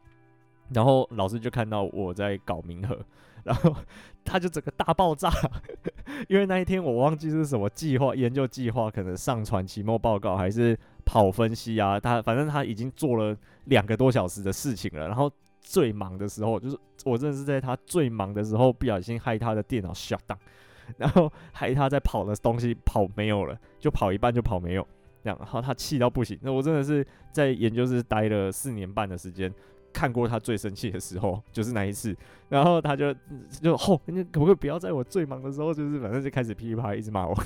[0.74, 2.98] 然后老师就看到我在搞明盒，
[3.44, 3.74] 然后
[4.26, 5.32] 他就整个大爆炸，
[6.28, 12.00] 因为那一天我忘记是什么计划、研究计划，可能上传期末报告还是跑分析啊。
[12.00, 20.38] 他反正他已经做了两个多小时的事情了，然后最忙的时候，就是我真的是在他最忙的时候，不小心害他的电脑 shut down。
[20.98, 24.88] 然后害他在跑的东西跑没有了，就跑一半就跑没有，
[25.24, 26.38] 这样，然后他气到不行。
[26.42, 29.54] 那我真的是在研究室待了四年半的时间，
[29.94, 32.16] 看过他最生气的时候，就是那一次。
[32.50, 33.14] 然后他就
[33.50, 37.36] 就吼，你可不可以不要在我最忙的时候，就是反正就开始噼里啪啦一直骂我。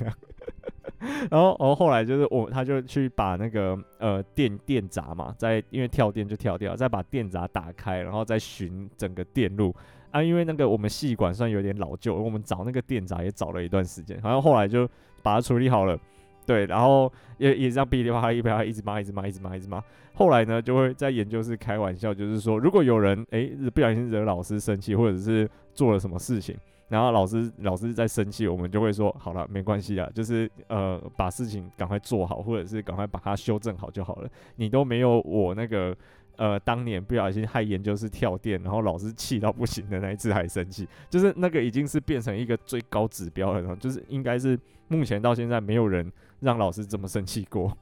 [1.31, 9.73] 然后，然后后来就是我，他就去把那个呃电电闸嘛，在因为跳电就跳掉，再把电闸打开，然后再寻整个电路。
[10.11, 14.87] 啊，因为那个我们细管算有点老旧，我们找那个电闸也找了一段时间，然后后来就
[15.21, 15.97] 把它处理好了，
[16.45, 19.83] 对，然后也也这样噼里啪啦一啪啦一直骂，一直骂，一直骂，一直骂。
[20.15, 34.29] 后来呢，就会在研究室开玩笑，就是说，如果有人诶不小心惹老师生气，或者是做了什么事情，然后老师老师在生气，我们就会说，好了，没关系啊，就是呃把事情赶快做好，或者是赶快把它修正好就好了。
[34.55, 35.95] 你都没有我那个。
[36.39, 47.77] 呃，当年不小心害研究室跳电，然后老师气到不行的那一次还生气，就是那个已经是变成一个最高指标了，就是应该是目前到现在没有人让老师这么生气过，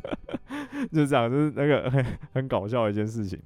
[0.92, 2.04] 就是这样，就是那个很
[2.34, 3.40] 很搞笑的一件事情。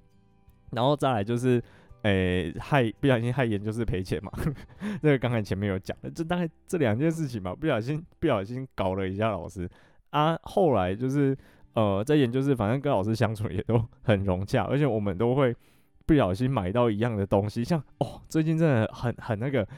[0.73, 1.62] 然后再来就是，
[2.03, 4.33] 诶、欸，害不小心害研究室赔钱嘛，
[5.03, 9.71] 那个刚才前面有讲，就大概这两件事情嘛，不小心不小心搞了一下老师
[10.11, 11.39] 啊，后来就是。
[11.77, 15.55] 呃，在研究室，反正跟老师相处也都很融洽，而且我们都会
[16.07, 19.69] 不小心买到一样的东西，像哦，最近真的很很那个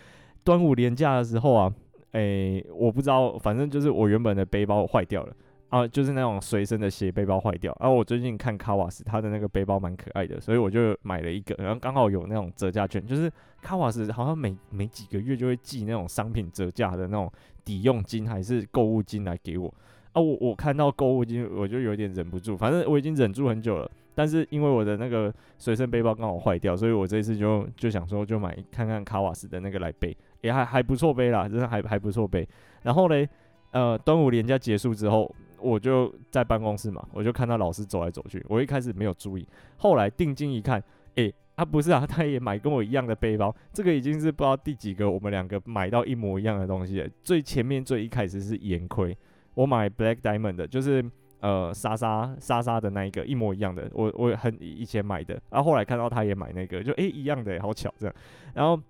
[0.44, 1.74] 端午连假的时候啊，
[2.12, 5.34] 诶，我不知道，反正就是我原本的背包坏掉了
[5.70, 13.28] 啊，就是那种随身的斜背包坏掉，然后我最近看卡瓦斯，他的那个背包蛮可爱的，所以我就买了一个，然后刚好有那种折价券，就是
[13.60, 17.30] 卡瓦斯好像每每几个月就会寄那种商品折价的那种
[17.64, 19.74] 抵用金还是购物金来给我，
[20.12, 32.48] 啊，我我看到购物金我就有点忍不住，反正我已经忍住很久了，但是因为我的那个随身背包刚好坏掉，所以我这次就就想说就买看看卡瓦斯的那个来背，也还还不错背啦，真的还还不错背，
[32.82, 33.28] 然后嘞，
[33.72, 35.34] 呃，端午连假结束之后。
[35.60, 38.40] 我就在办公室嘛，我就看到老师走来走去。
[38.48, 39.44] 我一开始没有注意，
[39.78, 40.78] 后来定睛一看，
[41.16, 43.52] 哎、欸，啊不是啊，他也买跟我一样的背包。
[43.72, 47.08] 这个已经是不知道第几个，我们两个买到一模一样的东西了。
[47.24, 49.18] 最前面最一开始是岩盔，
[49.58, 51.04] 我买 Black Diamond 的，就是
[51.40, 55.34] 呃莎莎莎莎的那一个一模一样的，我我很以前买的。
[55.50, 58.14] 然后后来看到他也买那个，就哎、欸、一样的，好巧这样。
[58.54, 58.80] 然后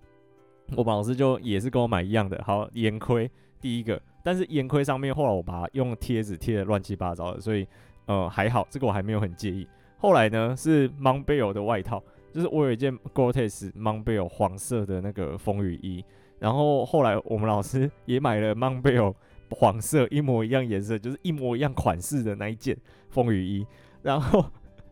[0.75, 3.27] 我们老师就也是跟我买一样的，好岩盔
[3.59, 3.99] 第一个。
[4.23, 7.67] 但是岩盔上面后来我把它用贴纸贴的乱七八糟的，所以
[8.05, 9.67] 呃还好，这个我还没有很介意。
[9.97, 11.99] 后来呢是 mon bell 的外套，
[12.31, 16.05] 就是我有一件 Gore-Tex Montbell 黄色的那个风雨衣，
[16.37, 19.15] 然后后来我们老师也买了 mon bell
[19.51, 22.77] 黄色一模一样颜色，就是一模一样款式的那一件
[23.09, 23.65] 风雨衣，
[24.01, 24.45] 然后。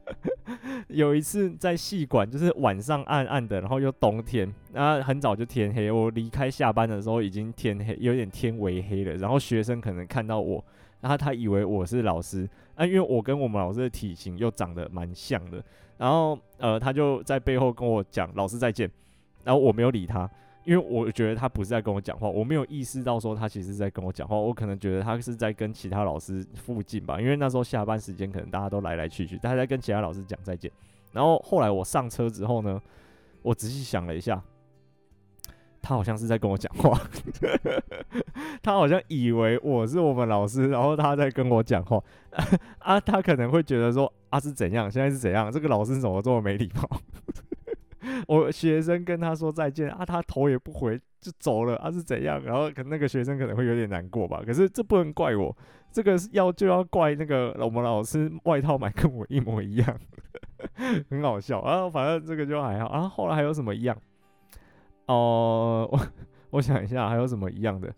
[0.87, 5.91] 有一次在戏馆，就是晚上暗暗的，然后又冬天，然后很早就天黑。
[5.91, 9.17] 我离开下班的时候已经天黑，有点天微黑了。
[9.17, 10.63] 然后学生可能看到我，
[11.01, 15.61] 然后他以为我是老师，啊，因为我跟我们老师的体型又长得蛮像的。
[15.97, 18.89] 然后呃，他就在背后跟我讲：“老师再见。”
[19.43, 20.29] 然后我没有理他。
[20.67, 30.69] 因为我觉得他不是在跟我讲话，我没有意识到说他其实是在跟我讲话，我可能觉得他是在跟其他老师附近吧，因为那时候下班时间可能大家都来来去去，他在跟其他老师讲再见。
[31.13, 32.81] 然后后来我上车之后呢，
[33.43, 34.43] 我仔细想了一下，
[35.81, 36.99] 他好像是在跟我讲话，
[38.61, 42.03] 他好像以为我是我们老师，然后他在跟我讲话
[42.79, 47.01] 啊，他可能会觉得说啊是怎样，现在是怎样，这个老师怎么这么没礼貌？
[48.27, 52.41] 我学生跟他说再见啊，他头也不回就走了啊，是怎样？
[52.43, 54.41] 然后可那个学生可能会有点难过吧。
[54.45, 55.55] 可是这不能怪我，
[55.91, 59.99] 这个是要就要怪那个我们老师外套买跟我一模一样，
[61.09, 61.89] 很好笑啊。
[61.89, 63.07] 反正这个就还好啊。
[63.07, 63.97] 后来还有什么一样？
[65.07, 65.99] 哦、我
[66.51, 67.93] 我想一下还有什么一样的？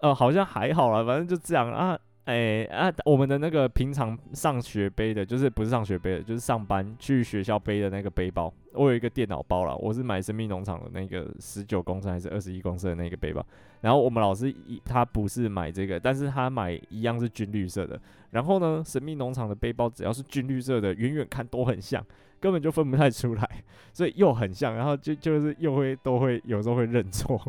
[0.00, 1.98] 呃，好像还好啦，反正就这样啊。
[2.24, 8.52] 哎、啊，我们的那个平常上学背的，就是不是上学背的，就是上班去学校背的那个背包。
[8.72, 13.44] 我有一个电脑包啦，我是买生命农场的那个十九公升还是二十一公升的那个背包。
[13.80, 18.00] 然后我们老师一他不是买这个，但是他买一样是军绿色的。
[18.30, 22.04] 然后呢，神秘农场的背包只要是军绿色的，远远看都很像，
[22.38, 27.40] 根本就分不太出来，所以又很像，然后就就是又会都会有时候会认错。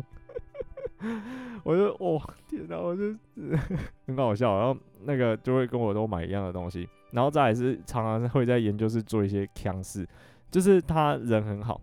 [1.64, 3.14] 我就哦天哪，我就
[4.06, 10.06] 很搞笑，然后那个就会跟我都买一样的东西，然后再来是常常会在研究室做一些锵事，
[10.50, 11.80] 就是他人很好。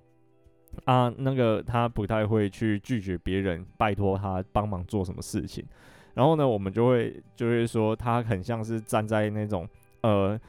[0.85, 5.65] 啊，那个他不太会去拒绝别人拜托他帮忙做什么事情，
[6.13, 9.67] 然后呢，我们就会就会说他很像是站在那种
[10.01, 10.39] 呃。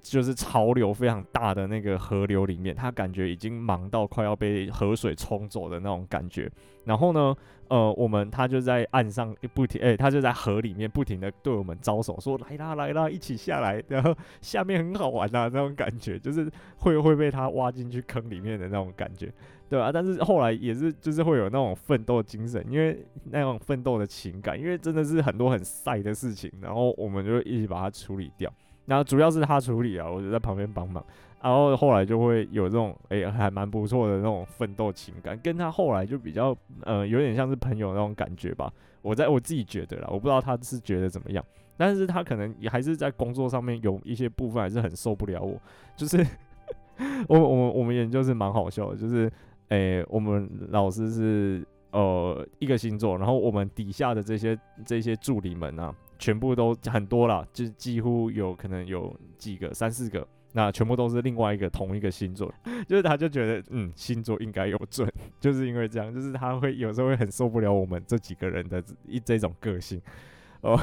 [0.00, 6.50] 就是潮流非常大的那个河流里面，他感觉已经忙到快要被河水冲走的那种感觉。
[6.84, 7.34] 然后呢，
[7.68, 13.82] 呃，我们他就在岸上不停，诶、欸，他就在河里面不停的对我们招手，说来啦来啦，一起下来。
[13.88, 19.32] 然后下面很好玩呐、那种感觉就是会会被他挖进去坑里面的那种感觉，
[19.68, 19.90] 对、啊？
[19.92, 28.52] 但是后来也是就是会有那种奋斗精神，因为那种奋斗的情感，因为真的是很多很晒的事情，然后我们就一起把它处理掉。
[28.86, 31.04] 然后主要是他处理啊，我就在旁边帮忙。
[31.42, 38.72] 然后后来就会有这种哎、欸，还蛮不错的那种奋斗情感，跟他后来就比较呃，有点像是朋友那种感觉吧。
[39.02, 41.44] 我在我自己觉得啦，我不知道他是觉得怎么样，
[41.76, 45.56] 但是他可能也还是在工作上面有一些部分还是很受不了我。
[45.94, 46.26] 就是
[47.28, 49.30] 我我我们研究是蛮好笑的，就是
[49.68, 55.94] 哎、我们老师是呃一个星座，然后我们底下的这些这些助理们啊。
[56.18, 62.52] 全部都很多了，就几乎有可能有几个三四个，那全部都是另外一个同一个星座，
[62.88, 70.00] 就是他就觉得嗯星座应该有准， 就是因为这样，就是他会有时候会很受不了我们这几个人的一这种个性，
[70.62, 70.78] 哦，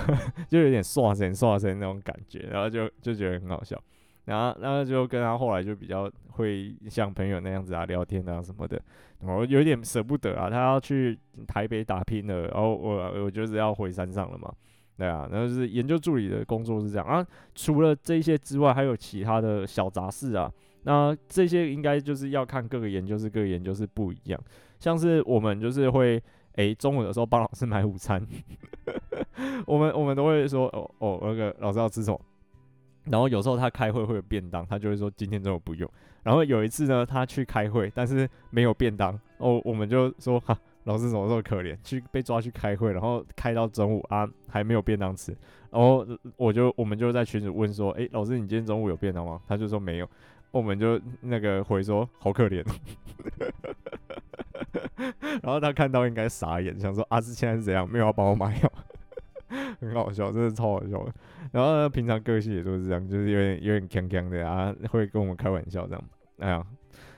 [0.47, 3.81] 就有点刷神刷神那种感觉，然后就就觉得很好笑，
[4.25, 8.79] 然后然后就跟他后来就比较会像朋友那样子啊聊天啊什么的，
[9.21, 11.17] 我有点舍不得啊，他要去
[11.47, 14.53] 台北打拼了，然后我我就是要回山上了嘛。
[14.97, 17.25] 对啊，然后是研究助理的工作是这样啊。
[17.55, 20.51] 除了这些之外，还有其他的小杂事啊。
[20.83, 24.39] 那这些应该就是要看各个研究室，各个研究室不一样。
[24.79, 26.21] 像是我们就是会，
[26.55, 28.21] 诶，中午的时候帮老师买午餐，
[29.65, 32.19] 我们我们都会说哦哦，那个老师要吃什么？
[33.05, 35.89] 然后有时候他开会会有便当，他就会说今天中午不用。
[36.21, 45.35] 然后有一次呢，他去开会，但是没有便当哦，我们就说哈，老师怎么这么可怜，去被抓去开会，然后开到中午啊还没有便当吃。
[45.71, 46.05] 然后
[46.37, 49.41] 我就我们就在群组问说，诶，老师你今天中午有便当吗？
[49.47, 50.09] 他就说没有。
[50.51, 52.63] 我们就那个回说好可怜。
[55.41, 58.71] 然后他看到应该傻眼，想说阿志现在是怎样，没有要帮我买药。
[59.81, 61.03] 很好笑，真的超好笑。
[61.51, 66.03] 然后呢，平常个性也都是这样，就是有点有点锵锵的啊，会跟我们开玩笑这样。
[66.37, 66.63] 哎呀，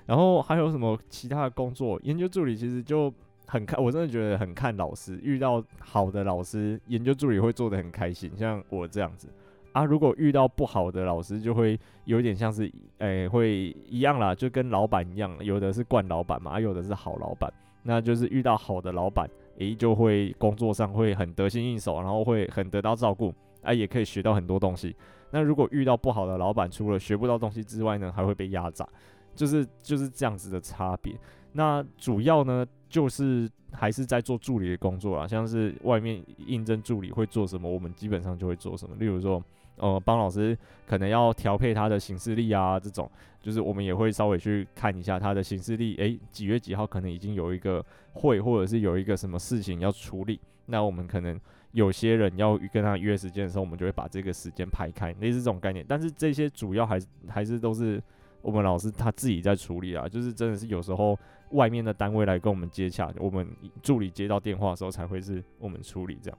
[0.05, 1.99] 然后还有什么其他的工作？
[2.03, 3.13] 研究助理其实就
[3.45, 5.19] 很看，我真的觉得很看老师。
[5.21, 9.27] 遇到好的老师，研究助理会做得很开心，像我这样子
[9.71, 9.83] 啊。
[9.83, 17.51] 如果遇到不好的老师，就会有点像是，哎，会一样啦，就跟老板一样，有的是惯老板嘛，有的是好老板。
[17.83, 19.29] 那就是遇到好的老板。
[19.57, 24.93] 诶，就会工作上会很得心应手，然后会很得到照顾，啊，也可以学到很多东西。
[25.31, 28.85] 那如果遇到不好的老板，除了学不到东西之外呢，还会被压榨，
[29.33, 31.17] 就是就是这样子的差别。
[31.53, 38.95] 那主要呢，就是还是在做助理的工作啊，像是外面应征助理会做什么，我们基本上就会做什么。
[38.99, 39.43] 例如说，
[39.77, 43.09] 呃，帮老师可能要调配他的行事历啊，这种
[43.41, 45.95] 就是我们也会稍微去看一下他的行事历。
[45.97, 51.39] 诶，几月几号可能已经有一个会，或者是有一个什么事情要处理，那我们可能
[51.71, 55.83] 有些人要跟他约时间的时候，我们就会把这个时间排开，类似这种概念。
[55.85, 58.01] 但是这些主要还是还是都是
[58.45, 61.17] 我们老师他自己在处理啊，就是真的是有时候
[61.49, 63.47] 外面的单位来跟我们接洽，我们
[63.81, 66.37] 助理接到电话的时候才会是我们处理这样。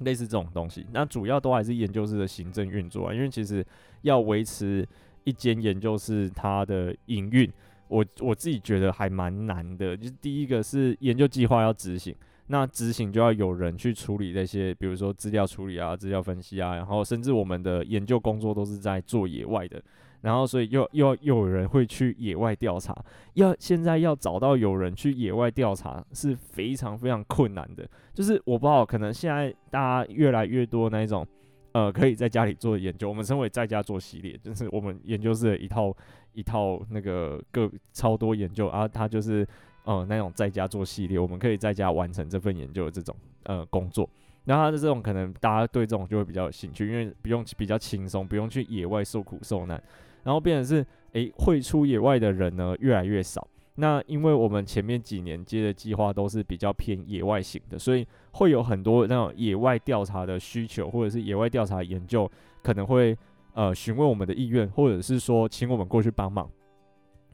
[0.00, 3.64] 类似这种东西，那主要都还是研究室的行政运作啊，因为其实
[4.02, 4.84] 要维持
[5.22, 7.48] 一间研究室它的营运，
[7.86, 9.96] 我我自己觉得还蛮难的。
[9.96, 12.12] 就是第一个是研究计划要执行，
[12.46, 19.80] 那执行就要有人去处理那些，比如说资料处理啊、资料分析啊，然后甚至我们的研究工作都是在做野外的。
[20.22, 22.94] 然后，所以又又又有人会去野外调查，
[23.34, 27.88] 要现在要找到有人去野外调查是非常非常困难的。
[28.12, 31.26] 就是我不知道，可能现在大家越来越多那一种，
[31.72, 35.96] 呃，可以在家里做研究，我们称为在家做系列，就是我们研究室的一套
[36.34, 39.46] 一套那个个超多研究啊，它就是
[39.84, 44.06] 呃那种在家做系列，我们可以在家完成这份研究的这种呃工作。
[44.44, 49.80] 然后它的这种可能大家对这种就会比较有兴趣，因为不用比较轻松，不用去野外受苦受难。
[50.24, 53.46] 然后变成是，诶，会出野外的人呢越来越少。
[53.76, 62.30] 那因为我们前面几年接的计划都是比较偏野外型的，所以会有很多那种野外调查的需求，或者是野外调查研究，
[62.62, 63.16] 可能会
[63.54, 66.50] 呃询问我们的意愿，或者是说请我们过去帮忙，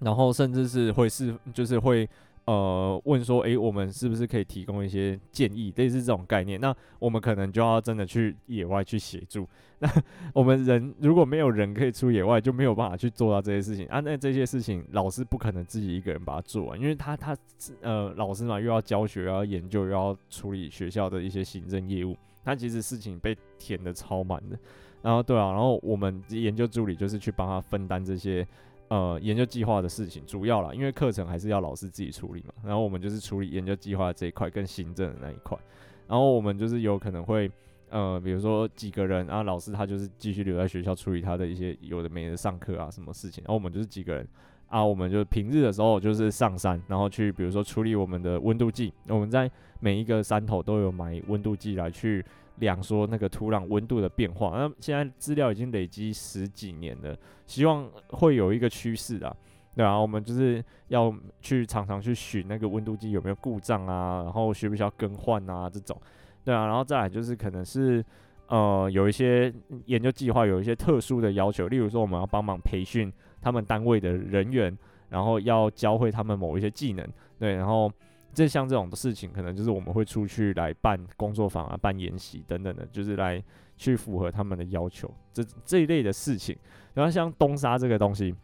[0.00, 2.08] 然后甚至是会是就是会。
[2.46, 6.60] 呃，问说，诶，我们是不是可以提供一些建议，类似这种概念？
[6.60, 9.48] 那我们可能就要真的去野外去协助。
[9.80, 9.88] 那
[10.32, 13.98] 我们人如果没有人可以出野外，就没有办法去做到这些事情啊。
[13.98, 17.36] 那这些事情老师不可能自己一个人把它做完，因为他他
[17.80, 24.56] 呃老师嘛，又要教学，又要研究，又要处理学校的一些行政业务，他其实事情被填得超满的。
[25.02, 28.46] 然后对啊，然后我们研究助理就是去帮他分担这些。
[28.88, 32.54] 呃，研究计划的事情主要啦，因为课程还是要老师自己处理嘛。
[32.64, 35.58] 然后我们就是处理研究计划这一块跟行政的那一块。
[36.06, 37.50] 然后我们就是有可能会，
[37.90, 43.42] 呃，比如说几个人啊，老师他就是继续留在学校处理他的一些有的没的上课啊什么事情。
[43.44, 44.24] 然后我们就是几个人
[44.68, 48.92] 啊，我们就平日的时候就是上山，然后去比如说处理我们的温度计。
[49.08, 52.24] 我们在每一个山头都有买温度计来去。
[52.58, 57.16] 量说那个土壤温度的变化，那现在资料已经累积十几年了，
[57.46, 59.36] 希望会有一个趋势啊，
[59.74, 66.00] 对啊，我们就是要去常常去寻那个温度计有没有故障啊，然后需不需要更换啊这种，
[66.44, 68.04] 对啊，然后再来就是可能是
[68.48, 69.52] 呃有一些
[69.84, 74.76] 研究计划有一些特殊的要求，例如说我们要帮忙培训他们单位的人员，
[75.08, 77.06] 然后要教会他们某一些技能，
[77.38, 77.92] 对，然后。
[78.36, 83.42] 这像这种事情，可能就是我们会出去来办工作坊啊、办研习等等的，就是来
[83.78, 86.54] 去符合他们的要求，这这一类的事情。
[86.92, 88.34] 然后像东沙这个东西，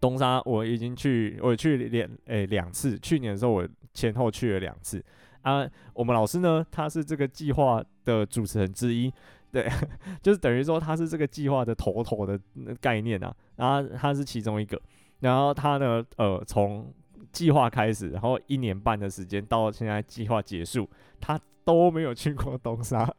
[0.00, 5.00] 东沙我已经去，我去两诶两次，去年的时候我前后去了两次
[5.42, 5.64] 啊。
[5.94, 9.12] 我们老师呢，他是这个计划的主持人之一，
[9.52, 9.68] 对，
[10.20, 12.36] 就是等于说他是这个计划的头头的
[12.80, 14.80] 概念啊，然后他是其中一个，
[15.20, 16.92] 然后他呢，呃，从
[17.32, 20.88] 计划开始，然后一年半的时间到现在计划结束，
[21.20, 23.10] 他都没有去过东沙，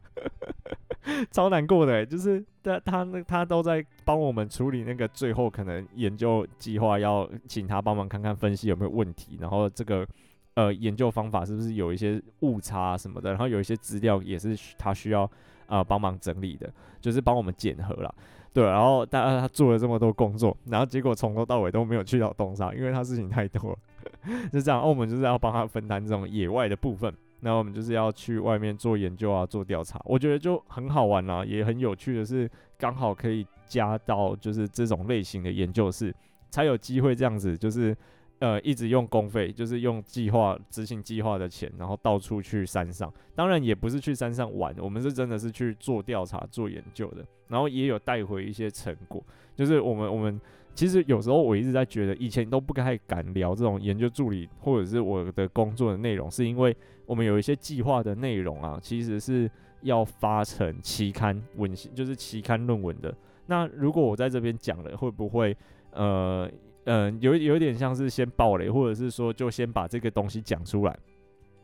[1.31, 2.05] 超难过的。
[2.05, 10.05] 就是他他那他都在帮我们处理那个最后可能研究计划，要请他帮忙看看分析有没有问题，然后这个
[10.53, 15.29] 呃研究方法是不是有一些误差什么的，然后有一些资料也是他需要
[15.67, 18.13] 呃帮忙整理的，就是帮我们检核了。
[18.53, 23.77] 对，然后大家他做了这么多工作，然后结果从头到尾都没有去到东沙，因为他事情太多了，
[24.51, 24.81] 就这样。
[24.87, 30.01] 我们就是要帮他分担这种野外的部分，那我们就是要去外面做研究啊，做调查。
[30.05, 36.15] 我觉得就很好玩啊，也很有趣的是，刚好可以加到就是这种类型的研究室，
[36.49, 37.95] 才有机会这样子，就是。
[38.39, 43.09] 呃，一直用公费，就是用计划执行计划的钱，然后到处去山上。
[43.35, 47.25] 当然也不是去山上玩，我们是真的是去做调查、做研究的。
[47.47, 49.23] 然后也有带回一些成果。
[49.55, 50.41] 就是我们我们
[50.73, 59.49] 其实有时候我一直在觉得，以前都不太敢聊这种研究助理或者是我的工作的内容，是因为我们有一些计划的内容啊，其实是
[59.81, 63.15] 要发成期刊文献，就是期刊论文的。
[63.45, 65.55] 那如果我在这边讲了，会不会
[65.91, 66.49] 呃？
[66.85, 70.99] 嗯，有有点像是先爆雷，或者是说就先把这个东西讲出来。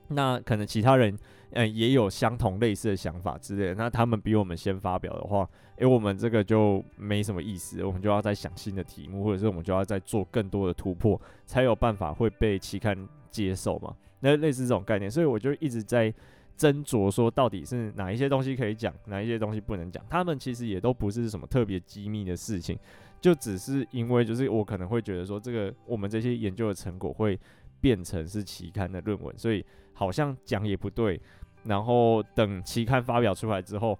[0.09, 1.17] 那可能其他人
[1.51, 13.95] 嗯也有相同类似的想法之类的，那他们比我们先发表的话，诶，我们这个就没什么意思，我们就要再想新的题目，或者是我们就要再做更多的突破，才有办法会被期刊接受嘛。
[14.19, 16.13] 那类似这种概念，所以我就一直在
[16.57, 20.03] 斟酌说，到底是哪一些东西可以讲，哪一些东西不能讲。
[20.09, 22.77] 他们其实也都不是什么特别机密的事情。
[23.21, 27.37] 就只是因为，就是我可能会觉得说，这个我们这些研究的成果会
[27.81, 31.19] 变成是期刊的论文，所以好像讲也不对。
[31.63, 33.99] 然后等期刊发表出来之后，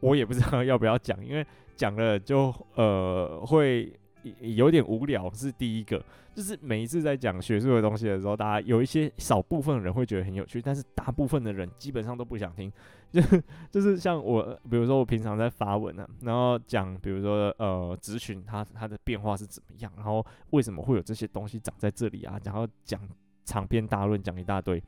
[0.00, 3.92] 我也不知道要不要讲，因为讲了就呃会。
[4.40, 6.02] 有点无聊是第一个，
[6.34, 12.72] 就是每一次在讲学术的东西的时候，大家有一些少部分人会觉得很有趣，但是大部分的人基本上都不想听。
[13.12, 13.22] 就
[13.70, 23.00] 就是像我，比如说我平常在发文啊，然后讲，比如说呃，质询它它的变化是怎么样，然后为什么会有这些东西长在这里啊，然后讲
[23.44, 24.82] 长篇大论讲一大堆，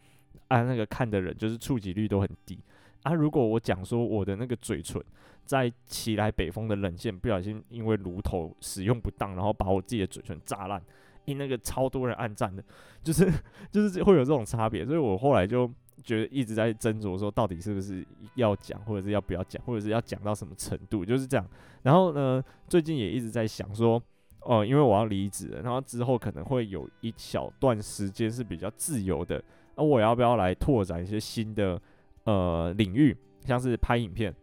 [0.49, 2.59] 啊，那个看的人就是触及率都很低。
[3.03, 5.03] 啊，如果我讲说我的那个嘴唇
[5.45, 10.83] 在起来北风的冷线不小心因为炉头使用不当，然后把我自己的嘴唇炸烂，
[11.25, 12.63] 因那个超多人按赞的，
[13.03, 13.33] 就是
[13.71, 15.71] 就是会有这种差别，所以我后来就
[16.03, 21.47] 觉得一直在斟酌说到底是不是要讲，或者是要不要讲，或者是要讲到什么程度，就是这样。
[21.83, 24.03] 然后呢，最近也一直在想说，
[24.41, 29.43] 哦、因为我要离职，然后之后可能会有一小段时间是比较自由的，
[29.77, 31.81] 那我要不要来拓展一些新的？
[32.29, 33.16] 呃，领域
[33.47, 34.35] 像是拍影片，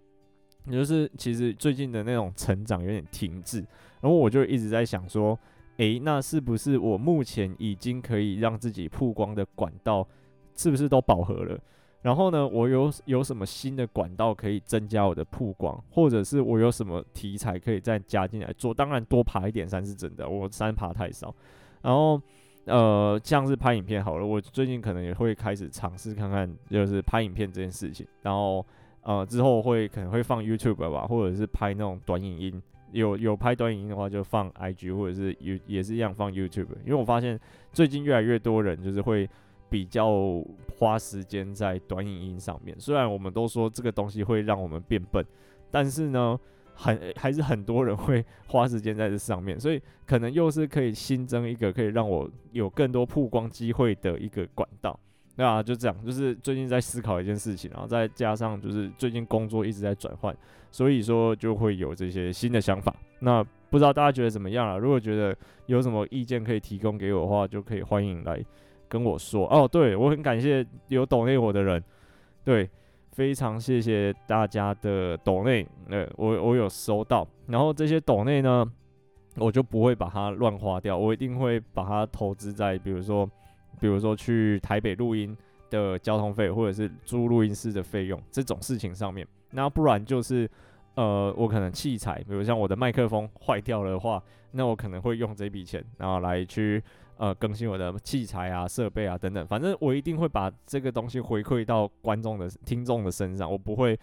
[0.65, 3.59] 也就是其实最近的那种成长有点停滞，
[4.01, 5.37] 然后我就一直在想说，
[5.77, 10.07] 诶，那是不是我目前已经可以让自己曝光的管道
[10.55, 11.59] 是不是都饱和了？
[12.01, 18.73] 然后呢，我有有什么新的管道可以增加我的曝光，或者是我有什么题材可以再加进来做？
[18.73, 21.31] 当然多爬一点山是真的，我山爬太少，
[21.83, 22.19] 然后。
[22.65, 28.05] 呃，像是拍影片好了，我最近可能也会开始尝试看看，就是拍影片这件事情。
[28.21, 28.65] 然后，
[29.01, 32.61] 呃，之后会可能会放 YouTube 吧，或者是拍那种短影音。
[32.91, 36.67] 有有拍短影音的话，就放 IG，或者是也也是一样放 YouTube。
[36.85, 37.39] 因为我发现
[37.71, 39.29] 最近越来越多人就是会
[39.69, 40.43] 比较
[40.77, 42.75] 花时间在短影音上面。
[42.79, 45.23] 虽然我们都说这个东西会让我们变笨，
[45.69, 46.39] 但是呢。
[46.75, 54.99] 很还是很多人会 花时间在这上面，所以可能又是可以新增一个可以让我有更多曝光机会的一个管道。
[55.37, 60.35] 那就这样，就是最近在思考一件事情，然后再加上就是最近工作一直在转换，
[60.71, 62.95] 所以说就会有这些新的想法。
[63.19, 64.77] 那不知道大家觉得怎么样啊？
[64.77, 68.41] 如果觉得有什么意见可以提供给我的话，就可以欢迎来
[68.87, 69.45] 跟我说。
[69.49, 71.83] 哦，对，我很感谢有懂内我的人，
[72.43, 72.69] 对。
[73.15, 78.69] 非常谢谢大家的抖内，呃，我我有收到，然后这些抖内呢，
[79.37, 83.25] 我就不会把它乱花掉，我一定会把它投资在，比如说，
[83.79, 85.33] 比如说去台北录音
[85.69, 90.49] 的交通费，或者是租录音室的费用这种事情上面，那不然就是，
[90.95, 96.83] 呃，我可能器材，比如像我的麦克风坏掉了的话，那我可能会用这笔钱，然后来去。
[97.17, 103.97] 呃，更新我的器材啊、设备啊等等，反正我一定会把这个东西回馈到观众的、听众的身上，我不会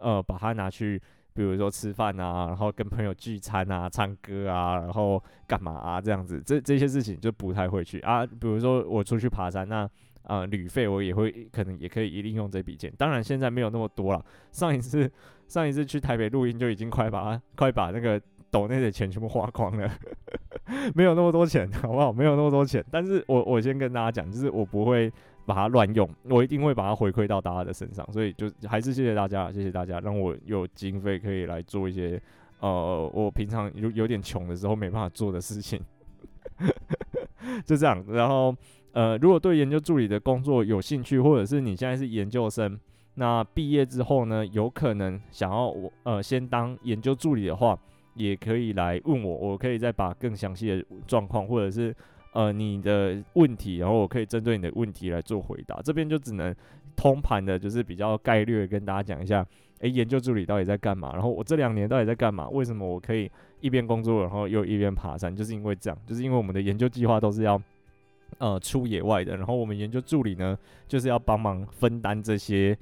[0.00, 0.98] 呃把它拿去，
[1.34, 8.24] 比如说吃饭啊，然后跟朋友聚餐啊、唱歌啊，然后干嘛啊这样子，这这些事情就不太会去啊。
[8.24, 9.86] 比如说我出去爬山，那
[10.22, 14.24] 呃旅费我也会可能也可以一定用这笔钱，当然现在没有那么多了。
[14.52, 15.10] 上一次
[15.48, 18.18] 上一次去台北录音就已经快把快把那个。
[18.54, 19.90] 抖内的钱全部花光了，
[20.94, 22.12] 没有那么多钱， 好不好？
[22.12, 25.12] 没有那么多钱，但是我我先跟大家讲，就是我不会
[25.44, 32.22] 把它乱用，我一定会把它回馈到大家的身上，所以就还是谢谢大家，谢谢大家，让我有经费可以来做一些
[32.60, 35.80] 呃，我平常有有点穷的时候没办法做的事情，
[37.66, 38.04] 就这样。
[38.08, 38.54] 然后
[38.92, 42.78] 呃，如果对研究助理的工作有兴趣，或者是你现在是研究生，
[43.14, 47.76] 那毕业之后呢，有可能想要我呃先当研究助理的话，
[48.14, 51.94] 也可以来问我，我可以再把更详细的状况，或者是
[52.32, 55.80] 呃你的问题，然后我可以针对你的问题来做回答。
[55.82, 56.54] 这边就只能
[56.96, 59.46] 通盘的，就是比较概略跟大家讲一下，
[59.80, 61.12] 诶，研究助理到底在干嘛？
[61.12, 62.48] 然后我这两年到底在干嘛？
[62.48, 65.34] 为什么我可以一边工作，然后又一边爬山？
[65.34, 67.60] 就是因为这样，就是因为我们的研究计划都是要
[68.38, 70.56] 呃出野外的，然后我们研究助理呢，
[70.86, 72.76] 就是要帮忙分担这些。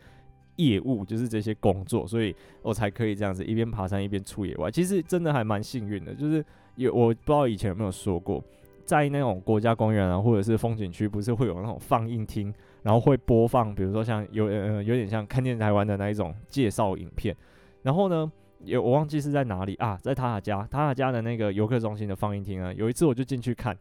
[0.56, 4.70] 业务就是这些工作，所以我才可以这样子一边爬山一边出野外。
[4.70, 6.44] 其实真的还蛮幸运的，就是
[6.74, 8.42] 有我不知道以前有没有说过，
[8.84, 17.34] 在那种国家公园啊，或者是风景区，不是会有那种放映厅，然后会播放，比如说像有呃有点像看见台湾的那一种介绍影片。
[17.82, 18.30] 然后呢，
[18.64, 22.72] 有我忘记是在哪里啊，在塔塔加塔塔加的那个游客中心的放映厅啊。
[22.74, 23.76] 有一次我就进去看，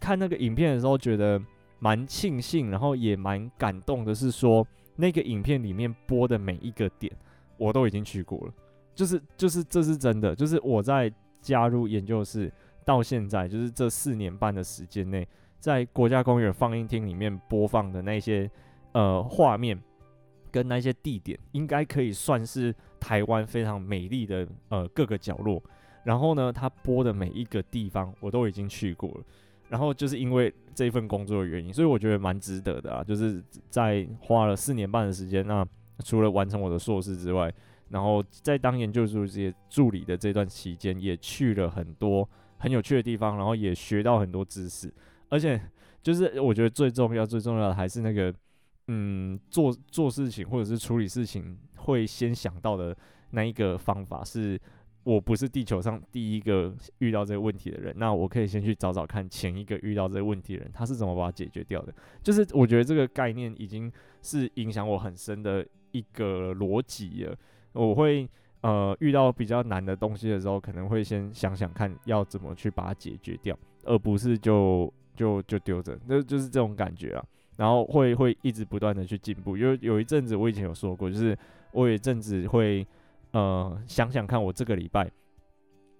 [0.00, 1.40] 看那个影片的时候，觉得
[1.78, 4.66] 蛮庆幸，然后也蛮感动的，是说。
[5.00, 7.10] 那个影片里面播的每一个点，
[7.56, 8.52] 我都已经去过了，
[8.96, 12.52] 就是就是这是真的，就是我在加入研究室
[12.84, 15.24] 到现在，就是这四年半的时间内，
[15.60, 18.50] 在国家公园放映厅里面播放的那些
[18.90, 19.80] 呃画面
[20.50, 25.62] 跟那些地点，应该可以算是台湾非常美丽的呃各个角落。
[26.02, 29.24] 然后呢，他播的每一个地方，我都已经去过了。
[29.68, 33.04] 然后就是因为这份工作的原因，所以我觉得蛮值得的啊！
[33.04, 35.66] 就是在花了四年半的时间，那
[36.04, 37.52] 除了完成我的硕士之外，
[37.90, 44.92] 然后在当研究助理助理的这段期间，也去了很多很有趣的地方，然后也学到很多知识。
[45.28, 45.60] 而且
[46.02, 48.32] 就是我觉得最重要、最重要的还是那个，
[48.86, 52.96] 嗯，做做事情或者是处理事情会先想到的
[53.30, 54.58] 那一个方法是。
[55.04, 61.94] 我不是地球上第一个遇到这个问题的人，那我可以先去找找看前一个遇到这个问题的人，他是怎么把它解决掉的。
[62.22, 63.90] 就是我觉得这个概念已经
[64.20, 67.34] 是影响我很深的一个逻辑了。
[67.72, 68.28] 我会
[68.60, 77.24] 呃遇到比较难的东西的时候，可能会先想想看要怎么去把它解决掉，而不是就就就丢着，那就是这种感觉啊。
[77.56, 81.34] 然后会会一直不断的去进步，因为有一阵子我以前有说过，就是
[81.72, 82.86] 我有一阵子会。
[83.32, 85.10] 呃，想想看，我这个礼拜，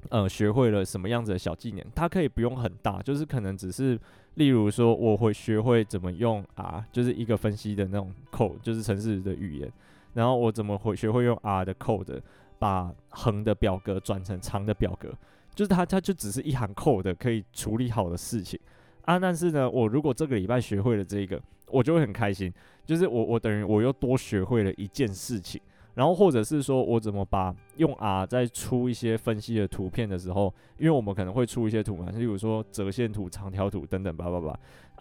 [0.08, 1.84] 呃，学会了什么样子的小技能？
[1.94, 3.98] 它可以不用很大，就是可能只是，
[4.34, 9.70] 例如说，我会学会怎么用 R，就是一个分析的那种 code，就是程式的语言。
[10.14, 12.20] 然后我怎么会学会用 R 的 code，
[12.58, 15.12] 把横的表格转成长的表格，
[15.54, 18.58] 就是它，它就只是一行 code 可以处理好的事情
[19.04, 19.18] 啊。
[19.18, 22.52] 但是呢，我如果这个礼拜学会了这个，我就会很开心，
[22.86, 25.60] 就是我我等于我又多学会了一件事情。
[25.98, 34.46] 然后或者是说我怎么把用 R 在出一些分析的图片的时候，因为我们可能会出一些图嘛，例如说折线图、长条图等等，叭叭叭。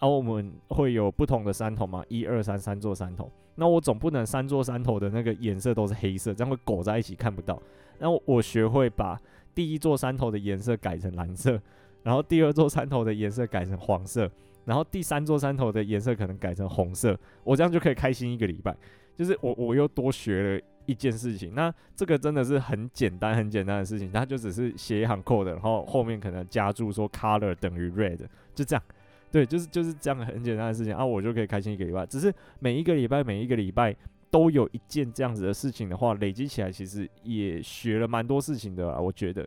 [0.00, 3.30] 然后我们会有不同的山头嘛，一二三三座山头。
[3.54, 7.62] 那我总不能三座山头的那个颜色都是黑色，这样会勾在一起看不到。
[8.00, 9.16] 然后我学会把
[9.54, 11.62] 第一座山头的颜色改成蓝色，
[12.02, 14.28] 然后第二座山头的颜色改成黄色，
[14.64, 17.16] 然后第三座山头的颜色可能改成红色。
[17.44, 18.76] 我这样就可以开心一个礼拜，
[19.14, 20.60] 就是我我又多学了。
[20.88, 28.18] 一件事情，那这个真的是很简单、很简单的事情，它就只是写一行 code，然后后面可能加注说 color 等于 red，
[28.54, 28.82] 就这样，
[29.30, 32.06] 对，就是就是这样很简单的事情啊，我就可以开心一个礼拜。
[32.06, 33.94] 只是每一个礼拜、每一个礼拜
[34.30, 39.46] 都有一件这样子的事情的话，累积起来其实也学了蛮多事情的啊，我觉得，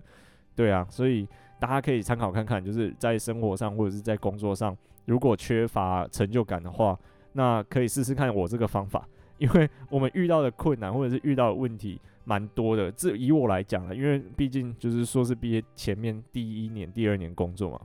[0.56, 1.28] 对啊，所以
[1.60, 6.96] 大家可以参考看看，就是在生活上或者是在工作上，如果缺乏成就感的话，
[7.34, 9.08] 那可以试试看我这个方法。
[9.42, 17.82] 因为我们遇到的困难或者是遇到的问题蛮多的，这以我来讲啊，因为毕竟就是硕士毕业前面第一年、第二年工作嘛，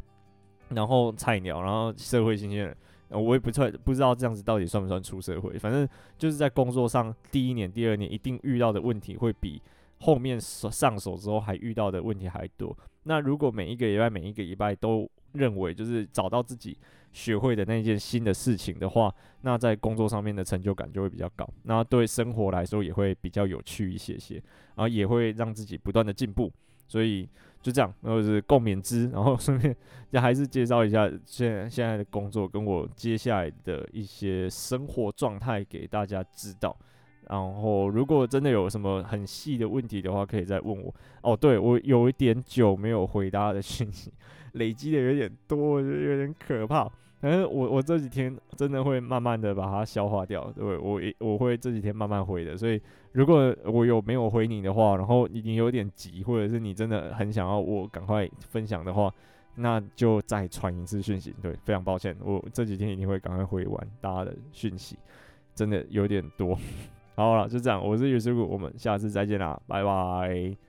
[0.69, 2.77] 然后菜鸟，然后社会新鲜人，
[3.09, 5.59] 我也不错，不知道这样子到底算不算出社会。
[5.59, 5.89] 反正
[6.19, 9.63] 就是在工作上第一年、第二年一定遇到的问题会比
[10.01, 12.77] 后面上手之后还遇到的问题还多。
[13.05, 16.77] 那如果每一个礼拜、每一个礼拜都认为就是找到自己。
[17.13, 19.11] 学会的那件新的事情的话，
[19.41, 26.53] 那在工作上面的成就感就会比较高，那对生活来说也会比较有趣一些些，然后也会让自己不断的进步，
[26.87, 27.27] 所以
[27.63, 29.75] 就这样，然后是共勉之，然后顺便
[30.13, 36.77] 也还是介绍一下现现在的工作跟我接下来的一些生活状态给大家知道，
[37.29, 40.95] 然后如果真的有什么很细的问题的话，可以再问我。
[41.23, 44.13] 哦，对，我有一点久没有回答的讯息，
[44.53, 46.91] 累积的有点多，我觉得有点可怕。
[47.19, 52.81] 反正我我这几天真的会慢慢的把它消化掉，对，我我会这几天慢慢回的，所以
[53.13, 59.13] 如果我有没有回你的话，然后你有点急，或者是你真的很想要我赶快分享的话，
[59.55, 61.35] 那就再传一次讯息。
[61.41, 64.97] 对，非常抱歉，我这几天一定会赶快回完大家的讯息，
[65.55, 66.57] 真的有点多。
[67.17, 70.66] 好了，就这样，我是余师傅，我们下次再见啦，拜拜。